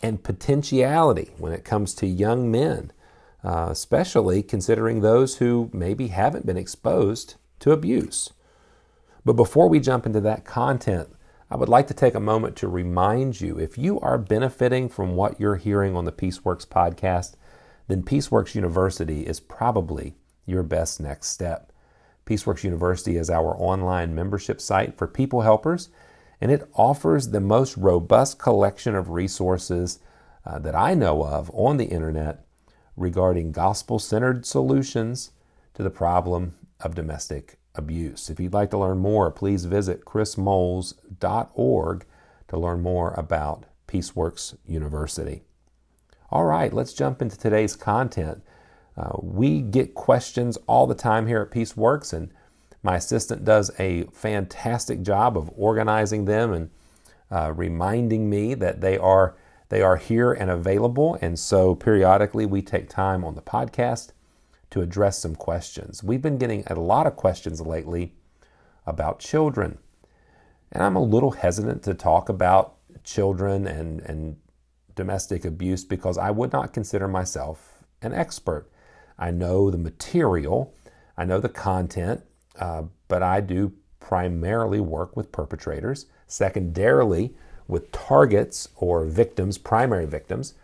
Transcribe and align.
and 0.00 0.22
potentiality 0.22 1.30
when 1.38 1.52
it 1.52 1.64
comes 1.64 1.94
to 1.94 2.06
young 2.06 2.50
men, 2.50 2.92
uh, 3.44 3.68
especially 3.70 4.42
considering 4.42 5.00
those 5.00 5.38
who 5.38 5.70
maybe 5.72 6.08
haven't 6.08 6.46
been 6.46 6.56
exposed 6.56 7.34
to 7.60 7.72
abuse. 7.72 8.32
But 9.24 9.34
before 9.34 9.68
we 9.68 9.80
jump 9.80 10.06
into 10.06 10.20
that 10.20 10.44
content, 10.44 11.08
I 11.50 11.56
would 11.56 11.68
like 11.68 11.86
to 11.88 11.94
take 11.94 12.14
a 12.14 12.20
moment 12.20 12.56
to 12.56 12.68
remind 12.68 13.40
you 13.40 13.58
if 13.58 13.78
you 13.78 13.98
are 14.00 14.18
benefiting 14.18 14.88
from 14.88 15.16
what 15.16 15.40
you're 15.40 15.56
hearing 15.56 15.96
on 15.96 16.04
the 16.04 16.12
Peaceworks 16.12 16.66
podcast, 16.66 17.34
then 17.88 18.02
Peaceworks 18.02 18.54
University 18.54 19.26
is 19.26 19.40
probably 19.40 20.16
your 20.44 20.62
best 20.62 21.00
next 21.00 21.28
step. 21.28 21.72
Peaceworks 22.26 22.64
University 22.64 23.16
is 23.16 23.30
our 23.30 23.56
online 23.56 24.14
membership 24.14 24.60
site 24.60 24.96
for 24.98 25.06
people 25.06 25.40
helpers 25.40 25.88
and 26.40 26.50
it 26.50 26.68
offers 26.74 27.28
the 27.28 27.40
most 27.40 27.76
robust 27.76 28.38
collection 28.38 28.94
of 28.94 29.10
resources 29.10 29.98
uh, 30.46 30.58
that 30.58 30.74
I 30.74 30.94
know 30.94 31.24
of 31.24 31.50
on 31.52 31.76
the 31.76 31.86
internet 31.86 32.44
regarding 32.96 33.52
gospel 33.52 33.98
centered 33.98 34.46
solutions 34.46 35.32
to 35.74 35.82
the 35.82 35.90
problem 35.90 36.54
of 36.80 36.94
domestic 36.94 37.58
abuse. 37.74 38.28
If 38.28 38.40
you'd 38.40 38.52
like 38.52 38.70
to 38.70 38.78
learn 38.78 38.98
more, 38.98 39.30
please 39.30 39.64
visit 39.64 40.04
chrismoles.org 40.04 42.04
to 42.48 42.58
learn 42.58 42.80
more 42.80 43.12
about 43.12 43.64
Peaceworks 43.86 44.56
University. 44.66 45.42
All 46.30 46.44
right, 46.44 46.72
let's 46.72 46.92
jump 46.92 47.22
into 47.22 47.38
today's 47.38 47.76
content. 47.76 48.42
Uh, 48.96 49.16
we 49.22 49.60
get 49.60 49.94
questions 49.94 50.58
all 50.66 50.86
the 50.86 50.94
time 50.94 51.26
here 51.26 51.40
at 51.40 51.50
Peaceworks, 51.50 52.12
and 52.12 52.30
my 52.82 52.96
assistant 52.96 53.44
does 53.44 53.70
a 53.78 54.04
fantastic 54.12 55.02
job 55.02 55.36
of 55.36 55.50
organizing 55.56 56.24
them 56.24 56.52
and 56.52 56.70
uh, 57.30 57.52
reminding 57.54 58.30
me 58.30 58.54
that 58.54 58.80
they 58.80 58.96
are 58.96 59.36
they 59.68 59.82
are 59.82 59.96
here 59.96 60.32
and 60.32 60.50
available. 60.50 61.18
And 61.20 61.38
so 61.38 61.74
periodically 61.74 62.46
we 62.46 62.62
take 62.62 62.88
time 62.88 63.22
on 63.22 63.34
the 63.34 63.42
podcast 63.42 64.12
to 64.70 64.80
address 64.80 65.18
some 65.18 65.34
questions. 65.34 66.02
We've 66.02 66.22
been 66.22 66.38
getting 66.38 66.64
a 66.66 66.74
lot 66.74 67.06
of 67.06 67.16
questions 67.16 67.60
lately 67.60 68.14
about 68.86 69.20
children. 69.20 69.78
And 70.72 70.82
I'm 70.82 70.96
a 70.96 71.02
little 71.02 71.32
hesitant 71.32 71.82
to 71.84 71.94
talk 71.94 72.28
about 72.28 72.76
children 73.04 73.66
and, 73.66 74.00
and 74.00 74.36
domestic 74.94 75.44
abuse 75.44 75.84
because 75.84 76.18
I 76.18 76.30
would 76.30 76.52
not 76.52 76.72
consider 76.72 77.08
myself 77.08 77.84
an 78.02 78.12
expert. 78.12 78.70
I 79.18 79.30
know 79.30 79.70
the 79.70 79.78
material, 79.78 80.74
I 81.16 81.24
know 81.24 81.40
the 81.40 81.48
content, 81.48 82.22
uh, 82.58 82.82
but 83.08 83.22
I 83.22 83.40
do 83.40 83.72
primarily 84.00 84.80
work 84.80 85.16
with 85.16 85.32
perpetrators, 85.32 86.06
secondarily 86.26 87.34
with 87.66 87.92
targets 87.92 88.68
or 88.76 89.04
victims, 89.04 89.58
primary 89.58 90.06
victims. 90.06 90.54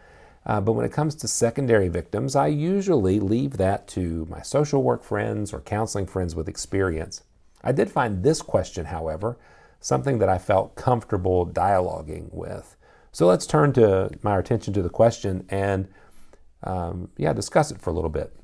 Uh, 0.47 0.61
but 0.61 0.73
when 0.73 0.85
it 0.85 0.93
comes 0.93 1.15
to 1.15 1.29
secondary 1.29 1.89
victims, 1.89 2.37
I 2.37 2.49
usually 2.49 3.21
leave 3.21 3.57
that 3.59 3.87
to 3.89 4.27
my 4.29 4.43
social 4.43 4.83
work 4.83 5.03
friends 5.03 5.53
or 5.53 5.61
counseling 5.61 6.07
friends 6.07 6.35
with 6.35 6.49
experience. 6.49 7.23
I 7.63 7.73
did 7.73 7.91
find 7.91 8.23
this 8.23 8.43
question, 8.43 8.87
however, 8.87 9.39
something 9.81 10.19
that 10.19 10.29
I 10.29 10.39
felt 10.39 10.75
comfortable 10.75 11.47
dialoguing 11.47 12.33
with. 12.33 12.77
So 13.13 13.27
let's 13.27 13.47
turn 13.47 13.73
to 13.75 14.11
my 14.23 14.39
attention 14.39 14.75
to 14.75 14.83
the 14.83 14.91
question 14.91 15.47
and 15.49 15.89
um, 16.65 17.11
yeah, 17.17 17.33
discuss 17.33 17.71
it 17.71 17.81
for 17.81 17.91
a 17.91 17.93
little 17.93 18.11
bit. 18.11 18.35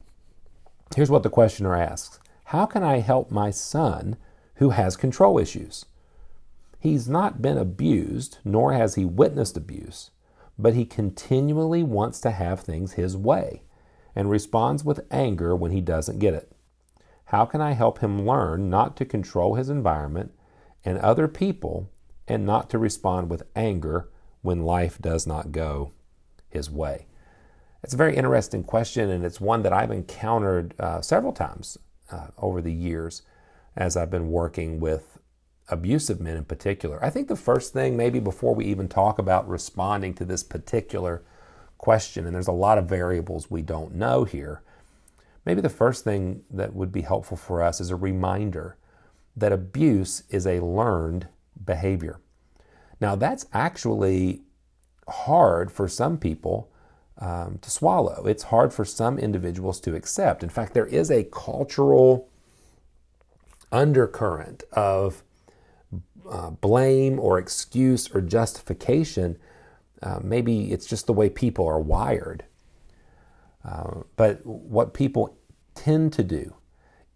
Here's 0.95 1.11
what 1.11 1.23
the 1.23 1.31
questioner 1.31 1.75
asks 1.75 2.20
how 2.51 2.67
can 2.67 2.83
I 2.83 2.99
help 2.99 3.31
my 3.31 3.53
son 3.53 4.17
who 4.57 4.71
has 4.71 4.97
control 4.97 5.39
issues? 5.39 5.87
He's 6.81 7.09
not 7.09 7.41
been 7.41 7.57
abused, 7.57 8.39
nor 8.45 8.73
has 8.73 8.97
he 8.97 9.05
witnessed 9.05 9.57
abuse, 9.57 10.11
but 10.59 10.75
he 10.75 10.85
continually 10.85 11.85
wants 11.85 12.21
to 12.23 12.33
have 12.33 12.59
things 12.59 12.95
his 12.95 13.17
way 13.17 13.63
and 14.17 14.29
responds 14.29 14.83
with 14.83 15.07
anger 15.13 15.55
when 15.55 15.71
he 15.71 15.81
doesn't 15.81 16.19
get 16.19 16.35
it. 16.35 16.51
How 17.27 17.45
can 17.45 17.61
I 17.61 17.75
help 17.75 18.01
him 18.01 18.27
learn 18.27 18.69
not 18.69 18.97
to 18.97 19.05
control 19.05 19.55
his 19.55 19.69
environment 19.69 20.33
and 20.85 20.99
other 20.99 21.29
people 21.29 21.89
and 22.27 22.45
not 22.45 22.69
to 22.71 22.79
respond 22.79 23.31
with 23.31 23.45
anger 23.55 24.09
when 24.43 24.65
life 24.65 24.99
does 25.01 25.25
not 25.25 25.53
go 25.53 25.93
his 26.49 26.69
way? 26.69 27.07
It's 27.85 27.95
a 27.95 27.97
very 27.97 28.17
interesting 28.17 28.65
question, 28.65 29.09
and 29.09 29.25
it's 29.25 29.41
one 29.41 29.63
that 29.63 29.73
I've 29.73 29.93
encountered 29.93 30.75
uh, 30.81 31.01
several 31.01 31.33
times 31.33 31.79
uh, 32.11 32.29
over 32.39 32.61
the 32.61 32.73
years 32.73 33.23
as 33.77 33.97
I've 33.97 34.11
been 34.11 34.31
working 34.31 34.81
with 34.81 35.19
abusive 35.69 36.21
men 36.21 36.37
in 36.37 36.45
particular. 36.45 37.03
I 37.05 37.11
think 37.11 37.29
the 37.29 37.37
first 37.37 37.73
thing, 37.73 37.97
maybe 37.97 38.19
before 38.19 38.55
we 38.55 38.67
even 38.67 38.89
talk 38.89 39.19
about 39.19 39.49
responding 39.49 40.15
to 40.15 40.25
this 40.25 40.43
particular 40.43 41.23
question, 41.79 42.27
and 42.27 42.35
there's 42.35 42.49
a 42.49 42.53
lot 42.53 42.79
of 42.79 42.89
variables 42.89 43.51
we 43.51 43.63
don't 43.63 43.95
know 43.95 44.25
here, 44.25 44.63
maybe 45.45 45.61
the 45.61 45.69
first 45.69 46.05
thing 46.05 46.43
that 46.51 46.75
would 46.75 46.93
be 46.93 47.03
helpful 47.03 47.37
for 47.37 47.63
us 47.63 47.81
is 47.81 47.91
a 47.91 47.97
reminder 47.97 48.77
that 49.37 49.53
abuse 49.53 50.25
is 50.29 50.47
a 50.47 50.61
learned 50.61 51.29
behavior. 51.65 52.21
Now, 53.01 53.15
that's 53.15 53.47
actually 53.53 54.43
hard 55.09 55.73
for 55.73 55.89
some 55.89 56.19
people 56.19 56.70
um, 57.21 57.59
to 57.61 57.71
swallow. 57.71 58.27
It's 58.27 58.45
hard 58.45 58.73
for 58.73 58.85
some 58.85 59.19
individuals 59.19 59.81
to 59.81 59.95
accept. 59.95 60.43
In 60.43 60.49
fact, 60.49 60.75
there 60.75 60.87
is 60.87 61.11
a 61.11 61.25
cultural 61.25 62.29
undercurrent 63.71 64.65
of 64.73 65.23
uh, 66.29 66.51
blame 66.51 67.19
or 67.19 67.39
excuse 67.39 68.15
or 68.15 68.21
justification. 68.21 69.37
Uh, 70.03 70.19
maybe 70.23 70.73
it's 70.73 70.87
just 70.87 71.07
the 71.07 71.13
way 71.13 71.29
people 71.29 71.67
are 71.67 71.81
wired. 71.81 72.45
Uh, 73.65 74.03
but 74.17 74.45
what 74.47 74.95
people 74.95 75.37
tend 75.75 76.13
to 76.15 76.23
do 76.23 76.55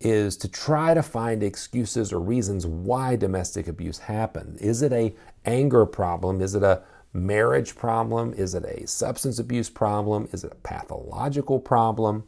is 0.01 0.37
to 0.37 0.49
try 0.49 0.93
to 0.93 1.03
find 1.03 1.43
excuses 1.43 2.13
or 2.13 2.21
reasons 2.21 2.67
why 2.67 3.17
domestic 3.17 3.67
abuse 3.67 4.01
happened. 4.01 4.59
Is 4.61 4.83
it 4.83 4.93
a 4.93 5.15
anger 5.47 5.87
problem? 5.87 6.43
Is 6.43 6.55
it 6.55 6.63
a 6.63 6.83
marriage 7.15 7.77
problem? 7.77 8.35
Is 8.35 8.55
it 8.55 8.65
a 8.65 8.87
substance 8.87 9.39
abuse 9.39 9.71
problem? 9.71 10.29
Is 10.33 10.45
it 10.45 10.53
a 10.53 10.57
pathological 10.57 11.61
problem? 11.61 12.25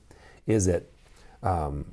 Is 0.47 0.69
it 0.69 0.93
um, 1.43 1.93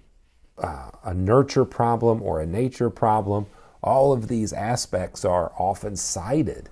uh, 0.58 0.92
a 1.04 1.14
nurture 1.14 1.66
problem 1.66 2.22
or 2.22 2.40
a 2.40 2.46
nature 2.46 2.90
problem? 2.90 3.48
All 3.82 4.14
of 4.14 4.28
these 4.28 4.54
aspects 4.54 5.26
are 5.26 5.52
often 5.58 5.96
cited. 5.96 6.70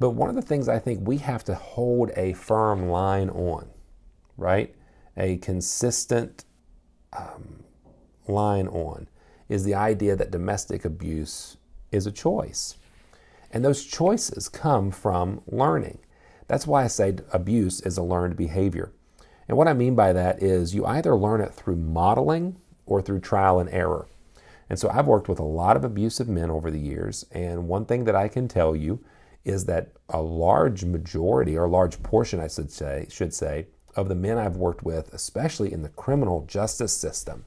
But 0.00 0.10
one 0.10 0.28
of 0.28 0.34
the 0.34 0.42
things 0.42 0.68
I 0.68 0.78
think 0.80 1.06
we 1.06 1.18
have 1.18 1.44
to 1.44 1.54
hold 1.54 2.10
a 2.16 2.32
firm 2.34 2.88
line 2.88 3.30
on, 3.30 3.70
right? 4.36 4.74
A 5.16 5.38
consistent 5.38 6.44
um, 7.16 7.62
line 8.26 8.66
on, 8.66 9.08
is 9.48 9.64
the 9.64 9.74
idea 9.74 10.16
that 10.16 10.30
domestic 10.30 10.84
abuse 10.84 11.56
is 11.92 12.06
a 12.06 12.12
choice. 12.12 12.76
And 13.54 13.64
those 13.64 13.84
choices 13.84 14.48
come 14.48 14.90
from 14.90 15.40
learning. 15.46 16.00
That's 16.48 16.66
why 16.66 16.82
I 16.82 16.88
say 16.88 17.14
abuse 17.32 17.80
is 17.82 17.96
a 17.96 18.02
learned 18.02 18.36
behavior. 18.36 18.92
And 19.46 19.56
what 19.56 19.68
I 19.68 19.74
mean 19.74 19.94
by 19.94 20.12
that 20.12 20.42
is 20.42 20.74
you 20.74 20.84
either 20.84 21.14
learn 21.14 21.40
it 21.40 21.54
through 21.54 21.76
modeling 21.76 22.56
or 22.84 23.00
through 23.00 23.20
trial 23.20 23.60
and 23.60 23.70
error. 23.70 24.08
And 24.68 24.76
so 24.76 24.90
I've 24.90 25.06
worked 25.06 25.28
with 25.28 25.38
a 25.38 25.44
lot 25.44 25.76
of 25.76 25.84
abusive 25.84 26.28
men 26.28 26.50
over 26.50 26.68
the 26.68 26.80
years, 26.80 27.26
and 27.30 27.68
one 27.68 27.84
thing 27.84 28.04
that 28.04 28.16
I 28.16 28.26
can 28.26 28.48
tell 28.48 28.74
you 28.74 29.04
is 29.44 29.66
that 29.66 29.92
a 30.08 30.20
large 30.20 30.84
majority 30.84 31.56
or 31.56 31.64
a 31.64 31.70
large 31.70 32.02
portion 32.02 32.40
I 32.40 32.48
should 32.48 32.72
say 32.72 33.06
should 33.08 33.32
say 33.32 33.66
of 33.94 34.08
the 34.08 34.16
men 34.16 34.36
I've 34.36 34.56
worked 34.56 34.82
with, 34.82 35.12
especially 35.12 35.72
in 35.72 35.82
the 35.82 35.90
criminal 35.90 36.44
justice 36.48 36.96
system, 36.96 37.44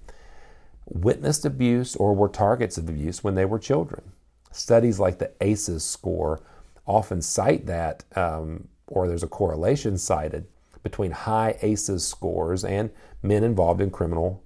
witnessed 0.85 1.43
abuse 1.43 1.97
or 1.97 2.15
were 2.15 2.29
targets 2.29 2.77
of 2.77 2.87
abuse 2.87 3.25
when 3.25 3.35
they 3.35 3.45
were 3.45 3.59
children. 3.59 4.13
Studies 4.51 4.99
like 4.99 5.19
the 5.19 5.31
ACEs 5.41 5.83
score 5.83 6.41
often 6.85 7.21
cite 7.21 7.65
that, 7.65 8.03
um, 8.15 8.67
or 8.87 9.07
there's 9.07 9.23
a 9.23 9.27
correlation 9.27 9.97
cited 9.97 10.45
between 10.83 11.11
high 11.11 11.57
ACEs 11.61 12.05
scores 12.05 12.63
and 12.63 12.89
men 13.21 13.43
involved 13.43 13.81
in 13.81 13.89
criminal 13.89 14.43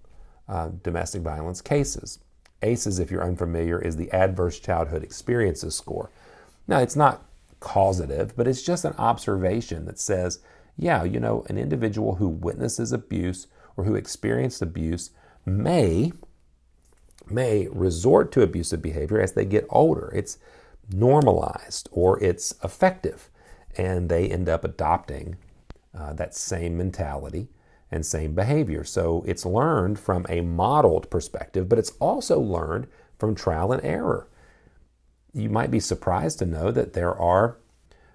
uh, 0.48 0.70
domestic 0.84 1.22
violence 1.22 1.62
cases. 1.62 2.20
ACEs, 2.62 3.00
if 3.00 3.12
you're 3.12 3.24
unfamiliar, 3.24 3.80
is 3.80 3.96
the 3.96 4.12
Adverse 4.12 4.60
Childhood 4.60 5.04
Experiences 5.04 5.76
score. 5.76 6.10
Now, 6.68 6.80
it's 6.80 6.96
not 6.96 7.26
causative, 7.60 8.36
but 8.36 8.48
it's 8.48 8.62
just 8.62 8.86
an 8.86 8.94
observation 8.98 9.86
that 9.86 10.00
says 10.00 10.40
yeah, 10.78 11.04
you 11.04 11.20
know, 11.20 11.46
an 11.50 11.58
individual 11.58 12.16
who 12.16 12.28
witnesses 12.28 12.92
abuse 12.92 13.48
or 13.78 13.84
who 13.84 13.96
experienced 13.96 14.62
abuse 14.62 15.12
may 15.46 16.12
may 17.34 17.68
resort 17.72 18.32
to 18.34 18.42
abusive 18.42 18.82
behavior 18.82 19.20
as 19.20 19.34
they 19.34 19.46
get 19.46 19.66
older. 19.70 20.12
It's 20.14 20.38
normalized 20.92 21.90
or 21.92 22.22
it's 22.24 22.54
effective, 22.64 23.30
and 23.78 24.10
they 24.10 24.28
end 24.28 24.50
up 24.50 24.64
adopting 24.64 25.38
uh, 25.98 26.14
that 26.14 26.36
same 26.36 26.78
mentality 26.78 27.50
and 27.92 28.06
same 28.06 28.34
behavior. 28.34 28.84
So 28.84 29.24
it's 29.28 29.46
learned 29.46 30.00
from 30.00 30.26
a 30.30 30.42
modeled 30.42 31.10
perspective, 31.10 31.68
but 31.68 31.80
it's 31.80 31.94
also 32.00 32.40
learned 32.40 32.88
from 33.20 33.36
trial 33.36 33.72
and 33.72 33.84
error. 33.84 34.28
You 35.34 35.50
might 35.50 35.72
be 35.72 35.80
surprised 35.80 36.40
to 36.40 36.46
know 36.46 36.72
that 36.72 36.94
there 36.94 37.16
are 37.16 37.58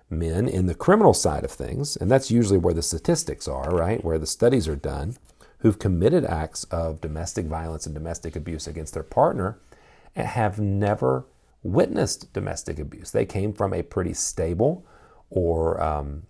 men 0.09 0.49
in 0.49 0.67
the 0.67 0.75
criminal 0.75 1.15
side 1.15 1.45
of 1.45 1.51
things, 1.51 1.97
and 1.97 2.11
that's 2.11 2.31
usually 2.31 2.59
where 2.59 2.75
the 2.75 2.83
statistics 2.83 3.49
are, 3.49 3.71
right? 3.71 4.05
Where 4.05 4.19
the 4.19 4.27
studies 4.27 4.69
are 4.69 4.77
done, 4.77 5.17
who've 5.59 5.79
committed 5.79 6.25
acts 6.25 6.65
of 6.65 7.01
domestic 7.01 7.47
violence 7.47 7.87
and 7.87 7.95
domestic 7.95 8.37
abuse 8.37 8.67
against 8.67 8.95
their 8.95 9.03
partner 9.03 9.59
and 10.15 10.27
have 10.27 10.59
never 10.59 11.27
witnessed 11.63 12.33
domestic 12.33 12.79
abuse. 12.79 13.11
They 13.11 13.27
came 13.27 13.53
from 13.53 13.73
a 13.73 13.83
pretty 13.83 14.15
stable 14.15 14.87
or 15.31 15.81
um, 15.83 16.25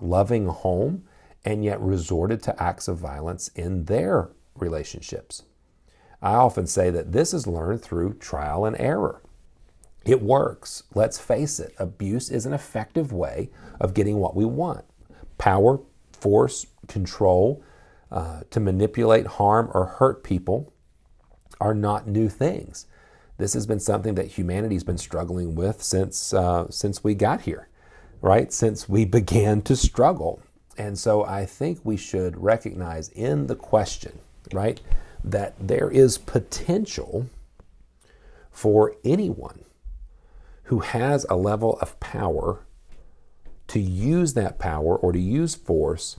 loving 0.00 0.46
home 0.46 1.04
and 1.44 1.64
yet 1.64 1.80
resorted 1.80 2.42
to 2.42 2.62
acts 2.62 2.88
of 2.88 2.98
violence 2.98 3.48
in 3.48 3.84
their 3.84 4.30
relationships. 4.56 5.42
I 6.22 6.34
often 6.34 6.66
say 6.66 6.90
that 6.90 7.12
this 7.12 7.34
is 7.34 7.46
learned 7.46 7.82
through 7.82 8.14
trial 8.14 8.64
and 8.64 8.76
error. 8.78 9.22
It 10.04 10.22
works. 10.22 10.84
Let's 10.94 11.18
face 11.18 11.58
it. 11.60 11.74
Abuse 11.78 12.30
is 12.30 12.46
an 12.46 12.52
effective 12.52 13.12
way 13.12 13.50
of 13.80 13.94
getting 13.94 14.18
what 14.18 14.36
we 14.36 14.44
want. 14.44 14.84
Power, 15.38 15.80
force, 16.12 16.66
control 16.88 17.62
uh, 18.14 18.42
to 18.48 18.60
manipulate, 18.60 19.26
harm, 19.26 19.68
or 19.74 19.86
hurt 19.86 20.22
people 20.22 20.72
are 21.60 21.74
not 21.74 22.06
new 22.06 22.28
things. 22.28 22.86
This 23.38 23.54
has 23.54 23.66
been 23.66 23.80
something 23.80 24.14
that 24.14 24.38
humanity's 24.38 24.84
been 24.84 24.98
struggling 24.98 25.56
with 25.56 25.82
since 25.82 26.32
uh, 26.32 26.70
since 26.70 27.02
we 27.02 27.16
got 27.16 27.40
here, 27.40 27.68
right? 28.22 28.52
Since 28.52 28.88
we 28.88 29.04
began 29.18 29.62
to 29.62 29.74
struggle. 29.74 30.40
And 30.78 30.96
so 30.96 31.24
I 31.24 31.44
think 31.44 31.80
we 31.82 31.96
should 31.96 32.40
recognize 32.40 33.08
in 33.08 33.48
the 33.48 33.56
question, 33.56 34.20
right, 34.52 34.80
that 35.24 35.54
there 35.58 35.90
is 35.90 36.16
potential 36.16 37.26
for 38.52 38.94
anyone 39.04 39.64
who 40.64 40.78
has 40.80 41.26
a 41.28 41.34
level 41.34 41.78
of 41.80 41.98
power 41.98 42.64
to 43.66 43.80
use 43.80 44.34
that 44.34 44.60
power 44.60 44.96
or 44.96 45.10
to 45.10 45.18
use 45.18 45.56
force 45.56 46.18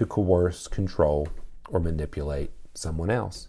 to 0.00 0.06
coerce, 0.06 0.66
control, 0.66 1.28
or 1.68 1.78
manipulate 1.78 2.50
someone 2.72 3.10
else. 3.10 3.48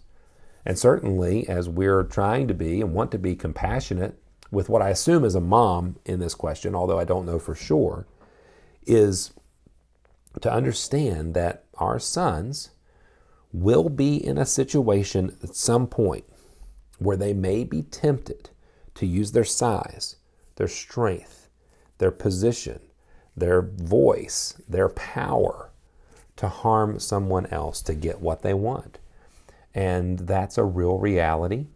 And 0.66 0.78
certainly, 0.78 1.48
as 1.48 1.66
we're 1.66 2.02
trying 2.02 2.46
to 2.48 2.52
be 2.52 2.82
and 2.82 2.92
want 2.92 3.10
to 3.12 3.18
be 3.18 3.34
compassionate 3.34 4.22
with 4.50 4.68
what 4.68 4.82
I 4.82 4.90
assume 4.90 5.24
is 5.24 5.34
a 5.34 5.40
mom 5.40 5.96
in 6.04 6.20
this 6.20 6.34
question, 6.34 6.74
although 6.74 6.98
I 6.98 7.04
don't 7.04 7.24
know 7.24 7.38
for 7.38 7.54
sure, 7.54 8.06
is 8.86 9.32
to 10.42 10.52
understand 10.52 11.32
that 11.32 11.64
our 11.78 11.98
sons 11.98 12.68
will 13.50 13.88
be 13.88 14.22
in 14.22 14.36
a 14.36 14.44
situation 14.44 15.38
at 15.42 15.56
some 15.56 15.86
point 15.86 16.24
where 16.98 17.16
they 17.16 17.32
may 17.32 17.64
be 17.64 17.80
tempted 17.80 18.50
to 18.96 19.06
use 19.06 19.32
their 19.32 19.42
size, 19.42 20.16
their 20.56 20.68
strength, 20.68 21.48
their 21.96 22.10
position, 22.10 22.80
their 23.34 23.62
voice, 23.62 24.54
their 24.68 24.90
power 24.90 25.71
to 26.42 26.48
harm 26.48 26.98
someone 26.98 27.46
else 27.46 27.80
to 27.80 27.94
get 27.94 28.20
what 28.20 28.42
they 28.42 28.52
want. 28.52 28.98
And 29.72 30.18
that's 30.18 30.58
a 30.58 30.64
real 30.64 30.98
reality 30.98 31.66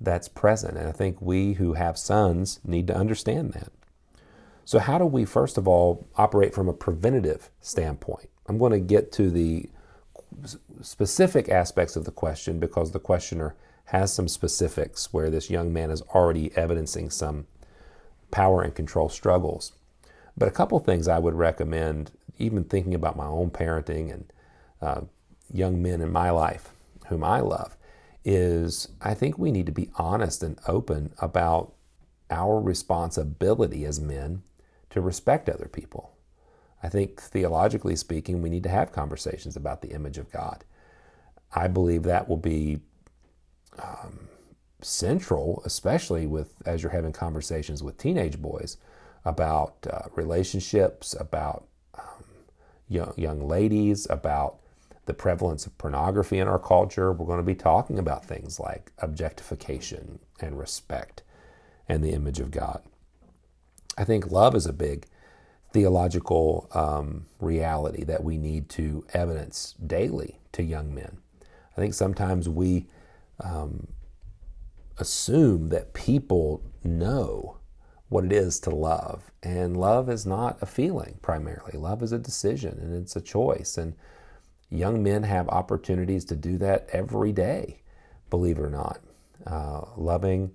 that's 0.00 0.28
present. 0.28 0.78
And 0.78 0.88
I 0.88 0.92
think 0.92 1.20
we 1.20 1.54
who 1.54 1.72
have 1.72 1.98
sons 1.98 2.60
need 2.64 2.86
to 2.86 2.96
understand 2.96 3.52
that. 3.54 3.72
So, 4.64 4.78
how 4.78 4.98
do 4.98 5.06
we, 5.06 5.24
first 5.24 5.58
of 5.58 5.66
all, 5.66 6.06
operate 6.14 6.54
from 6.54 6.68
a 6.68 6.72
preventative 6.72 7.50
standpoint? 7.60 8.28
I'm 8.46 8.58
going 8.58 8.70
to 8.70 8.78
get 8.78 9.10
to 9.12 9.28
the 9.28 9.68
specific 10.82 11.48
aspects 11.48 11.96
of 11.96 12.04
the 12.04 12.12
question 12.12 12.60
because 12.60 12.92
the 12.92 13.00
questioner 13.00 13.56
has 13.86 14.12
some 14.12 14.28
specifics 14.28 15.12
where 15.12 15.30
this 15.30 15.50
young 15.50 15.72
man 15.72 15.90
is 15.90 16.02
already 16.14 16.56
evidencing 16.56 17.10
some 17.10 17.48
power 18.30 18.62
and 18.62 18.72
control 18.72 19.08
struggles. 19.08 19.72
But 20.36 20.48
a 20.48 20.52
couple 20.52 20.78
things 20.80 21.08
I 21.08 21.18
would 21.18 21.34
recommend, 21.34 22.10
even 22.38 22.64
thinking 22.64 22.94
about 22.94 23.16
my 23.16 23.26
own 23.26 23.50
parenting 23.50 24.12
and 24.12 24.32
uh, 24.80 25.00
young 25.52 25.82
men 25.82 26.00
in 26.00 26.12
my 26.12 26.30
life 26.30 26.70
whom 27.08 27.22
I 27.22 27.40
love, 27.40 27.76
is 28.24 28.88
I 29.00 29.14
think 29.14 29.38
we 29.38 29.50
need 29.50 29.66
to 29.66 29.72
be 29.72 29.90
honest 29.96 30.42
and 30.42 30.58
open 30.66 31.12
about 31.18 31.74
our 32.30 32.60
responsibility 32.60 33.84
as 33.84 34.00
men 34.00 34.42
to 34.90 35.00
respect 35.00 35.48
other 35.48 35.68
people. 35.68 36.16
I 36.82 36.88
think 36.88 37.20
theologically 37.20 37.96
speaking, 37.96 38.42
we 38.42 38.50
need 38.50 38.62
to 38.64 38.68
have 38.68 38.92
conversations 38.92 39.56
about 39.56 39.82
the 39.82 39.90
image 39.90 40.18
of 40.18 40.32
God. 40.32 40.64
I 41.54 41.68
believe 41.68 42.02
that 42.04 42.28
will 42.28 42.38
be 42.38 42.80
um, 43.78 44.28
central, 44.80 45.62
especially 45.64 46.26
with 46.26 46.54
as 46.66 46.82
you're 46.82 46.92
having 46.92 47.12
conversations 47.12 47.82
with 47.82 47.98
teenage 47.98 48.40
boys 48.40 48.78
about 49.24 49.86
uh, 49.90 50.08
relationships, 50.14 51.14
about 51.18 51.66
um, 51.98 52.24
young, 52.88 53.14
young 53.16 53.46
ladies, 53.46 54.06
about 54.10 54.58
the 55.06 55.14
prevalence 55.14 55.66
of 55.66 55.76
pornography 55.78 56.38
in 56.38 56.48
our 56.48 56.58
culture. 56.58 57.12
We're 57.12 57.26
going 57.26 57.38
to 57.38 57.42
be 57.42 57.54
talking 57.54 57.98
about 57.98 58.24
things 58.24 58.60
like 58.60 58.92
objectification 58.98 60.20
and 60.40 60.58
respect 60.58 61.22
and 61.88 62.02
the 62.02 62.12
image 62.12 62.40
of 62.40 62.50
God. 62.50 62.82
I 63.98 64.04
think 64.04 64.30
love 64.30 64.54
is 64.54 64.66
a 64.66 64.72
big 64.72 65.06
theological 65.72 66.68
um, 66.72 67.26
reality 67.40 68.04
that 68.04 68.22
we 68.22 68.38
need 68.38 68.68
to 68.70 69.04
evidence 69.12 69.74
daily 69.84 70.38
to 70.52 70.62
young 70.62 70.94
men. 70.94 71.18
I 71.76 71.80
think 71.80 71.94
sometimes 71.94 72.48
we 72.48 72.86
um, 73.40 73.88
assume 74.98 75.70
that 75.70 75.94
people 75.94 76.62
know 76.84 77.58
what 78.12 78.24
it 78.24 78.32
is 78.32 78.60
to 78.60 78.70
love. 78.70 79.32
And 79.42 79.76
love 79.76 80.10
is 80.10 80.26
not 80.26 80.58
a 80.60 80.66
feeling 80.66 81.18
primarily, 81.22 81.78
love 81.78 82.02
is 82.02 82.12
a 82.12 82.18
decision 82.18 82.78
and 82.78 82.94
it's 82.94 83.16
a 83.16 83.20
choice. 83.20 83.78
And 83.78 83.94
young 84.70 85.02
men 85.02 85.22
have 85.22 85.48
opportunities 85.48 86.24
to 86.26 86.36
do 86.36 86.58
that 86.58 86.88
every 86.92 87.32
day, 87.32 87.80
believe 88.30 88.58
it 88.58 88.62
or 88.62 88.70
not. 88.70 89.00
Uh, 89.46 89.86
loving 89.96 90.52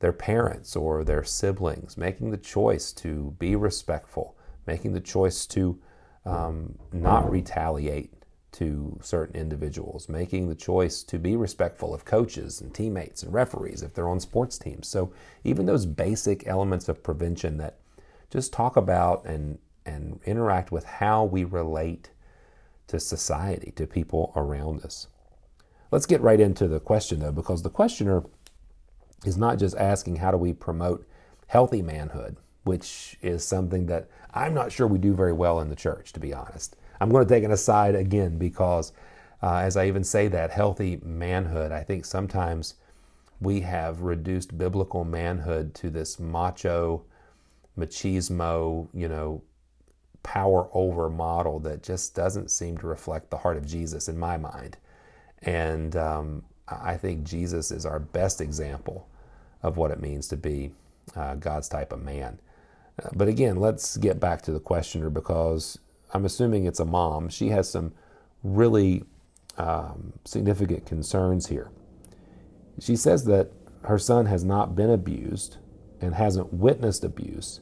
their 0.00 0.12
parents 0.12 0.74
or 0.74 1.04
their 1.04 1.22
siblings, 1.22 1.96
making 1.96 2.30
the 2.30 2.36
choice 2.36 2.92
to 2.92 3.36
be 3.38 3.54
respectful, 3.54 4.36
making 4.66 4.92
the 4.92 5.00
choice 5.00 5.46
to 5.46 5.78
um, 6.24 6.74
not 6.92 7.30
retaliate 7.30 8.23
to 8.54 8.98
certain 9.02 9.36
individuals, 9.36 10.08
making 10.08 10.48
the 10.48 10.54
choice 10.54 11.02
to 11.02 11.18
be 11.18 11.36
respectful 11.36 11.92
of 11.92 12.04
coaches 12.04 12.60
and 12.60 12.72
teammates 12.72 13.22
and 13.22 13.32
referees 13.32 13.82
if 13.82 13.94
they're 13.94 14.08
on 14.08 14.20
sports 14.20 14.58
teams. 14.58 14.86
So 14.86 15.12
even 15.42 15.66
those 15.66 15.86
basic 15.86 16.46
elements 16.46 16.88
of 16.88 17.02
prevention 17.02 17.58
that 17.58 17.78
just 18.30 18.52
talk 18.52 18.76
about 18.76 19.24
and 19.24 19.58
and 19.86 20.20
interact 20.24 20.72
with 20.72 20.84
how 20.84 21.24
we 21.24 21.44
relate 21.44 22.10
to 22.86 22.98
society, 22.98 23.70
to 23.76 23.86
people 23.86 24.32
around 24.34 24.82
us. 24.82 25.08
Let's 25.90 26.06
get 26.06 26.22
right 26.22 26.40
into 26.40 26.68
the 26.68 26.80
question 26.80 27.20
though, 27.20 27.32
because 27.32 27.62
the 27.62 27.70
questioner 27.70 28.24
is 29.24 29.36
not 29.36 29.58
just 29.58 29.76
asking 29.76 30.16
how 30.16 30.30
do 30.30 30.36
we 30.36 30.52
promote 30.52 31.06
healthy 31.48 31.82
manhood, 31.82 32.36
which 32.62 33.16
is 33.20 33.44
something 33.44 33.86
that 33.86 34.08
I'm 34.32 34.54
not 34.54 34.72
sure 34.72 34.86
we 34.86 34.98
do 34.98 35.14
very 35.14 35.32
well 35.32 35.60
in 35.60 35.68
the 35.68 35.76
church, 35.76 36.12
to 36.14 36.20
be 36.20 36.32
honest. 36.32 36.76
I'm 37.00 37.10
going 37.10 37.26
to 37.26 37.34
take 37.34 37.44
an 37.44 37.50
aside 37.50 37.94
again 37.94 38.38
because, 38.38 38.92
uh, 39.42 39.56
as 39.56 39.76
I 39.76 39.86
even 39.88 40.04
say 40.04 40.28
that, 40.28 40.50
healthy 40.50 41.00
manhood, 41.02 41.72
I 41.72 41.82
think 41.82 42.04
sometimes 42.04 42.74
we 43.40 43.60
have 43.60 44.00
reduced 44.00 44.56
biblical 44.56 45.04
manhood 45.04 45.74
to 45.76 45.90
this 45.90 46.18
macho, 46.18 47.04
machismo, 47.78 48.88
you 48.94 49.08
know, 49.08 49.42
power 50.22 50.68
over 50.72 51.10
model 51.10 51.60
that 51.60 51.82
just 51.82 52.14
doesn't 52.14 52.50
seem 52.50 52.78
to 52.78 52.86
reflect 52.86 53.30
the 53.30 53.36
heart 53.38 53.56
of 53.56 53.66
Jesus 53.66 54.08
in 54.08 54.18
my 54.18 54.36
mind. 54.36 54.76
And 55.42 55.94
um, 55.96 56.42
I 56.66 56.96
think 56.96 57.24
Jesus 57.24 57.70
is 57.70 57.84
our 57.84 57.98
best 58.00 58.40
example 58.40 59.06
of 59.62 59.76
what 59.76 59.90
it 59.90 60.00
means 60.00 60.28
to 60.28 60.36
be 60.36 60.72
uh, 61.14 61.34
God's 61.34 61.68
type 61.68 61.92
of 61.92 62.02
man. 62.02 62.38
Uh, 63.02 63.10
but 63.14 63.28
again, 63.28 63.56
let's 63.56 63.96
get 63.96 64.18
back 64.18 64.40
to 64.42 64.52
the 64.52 64.60
questioner 64.60 65.10
because 65.10 65.78
I'm 66.14 66.24
assuming 66.24 66.64
it's 66.64 66.80
a 66.80 66.84
mom. 66.84 67.28
She 67.28 67.48
has 67.48 67.68
some 67.68 67.92
really 68.44 69.04
um, 69.58 70.14
significant 70.24 70.86
concerns 70.86 71.48
here. 71.48 71.70
She 72.80 72.96
says 72.96 73.24
that 73.24 73.50
her 73.84 73.98
son 73.98 74.26
has 74.26 74.44
not 74.44 74.74
been 74.76 74.90
abused 74.90 75.58
and 76.00 76.14
hasn't 76.14 76.52
witnessed 76.52 77.04
abuse, 77.04 77.60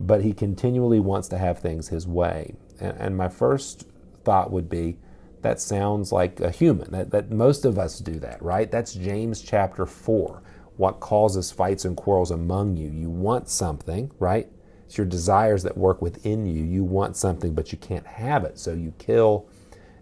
but 0.00 0.22
he 0.22 0.32
continually 0.32 1.00
wants 1.00 1.28
to 1.28 1.38
have 1.38 1.58
things 1.58 1.88
his 1.88 2.06
way. 2.06 2.54
And, 2.80 2.96
and 2.98 3.16
my 3.16 3.28
first 3.28 3.86
thought 4.24 4.50
would 4.50 4.68
be 4.68 4.98
that 5.42 5.60
sounds 5.60 6.12
like 6.12 6.40
a 6.40 6.50
human, 6.50 6.90
that, 6.92 7.10
that 7.10 7.30
most 7.30 7.64
of 7.64 7.78
us 7.78 7.98
do 7.98 8.18
that, 8.20 8.42
right? 8.42 8.70
That's 8.70 8.94
James 8.94 9.42
chapter 9.42 9.86
4. 9.86 10.42
What 10.76 11.00
causes 11.00 11.52
fights 11.52 11.84
and 11.84 11.96
quarrels 11.96 12.30
among 12.30 12.76
you? 12.76 12.88
You 12.90 13.08
want 13.10 13.48
something, 13.48 14.10
right? 14.18 14.48
It's 14.86 14.96
your 14.96 15.06
desires 15.06 15.62
that 15.64 15.76
work 15.76 16.00
within 16.00 16.46
you. 16.46 16.64
You 16.64 16.84
want 16.84 17.16
something, 17.16 17.54
but 17.54 17.72
you 17.72 17.78
can't 17.78 18.06
have 18.06 18.44
it. 18.44 18.58
So 18.58 18.72
you 18.72 18.94
kill 18.98 19.48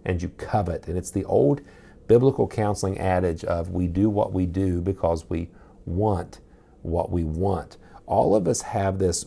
and 0.05 0.21
you 0.21 0.29
covet. 0.29 0.87
And 0.87 0.97
it's 0.97 1.11
the 1.11 1.25
old 1.25 1.61
biblical 2.07 2.47
counseling 2.47 2.99
adage 2.99 3.43
of 3.43 3.71
we 3.71 3.87
do 3.87 4.09
what 4.09 4.31
we 4.31 4.45
do 4.45 4.81
because 4.81 5.29
we 5.29 5.49
want 5.85 6.39
what 6.83 7.11
we 7.11 7.23
want. 7.23 7.77
All 8.05 8.35
of 8.35 8.47
us 8.47 8.61
have 8.61 8.99
this 8.99 9.25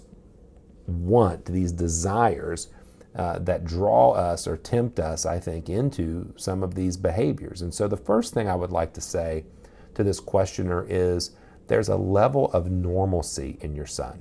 want, 0.87 1.47
these 1.47 1.73
desires 1.73 2.69
uh, 3.17 3.41
that 3.41 3.65
draw 3.65 4.13
us 4.13 4.47
or 4.47 4.57
tempt 4.57 5.01
us, 5.01 5.27
I 5.27 5.41
think, 5.41 5.69
into 5.69 6.33
some 6.37 6.63
of 6.63 6.77
these 6.77 6.97
behaviors. 6.97 7.63
And 7.63 7.75
so 7.75 7.89
the 7.89 7.97
first 7.97 8.33
thing 8.33 8.49
I 8.49 8.55
would 8.55 8.71
like 8.71 8.93
to 8.95 9.01
say 9.01 9.45
to 9.95 10.05
this 10.05 10.21
questioner 10.21 10.87
is 10.89 11.33
there's 11.67 11.89
a 11.89 11.97
level 11.97 12.51
of 12.53 12.71
normalcy 12.71 13.59
in 13.61 13.75
your 13.75 13.87
son. 13.87 14.21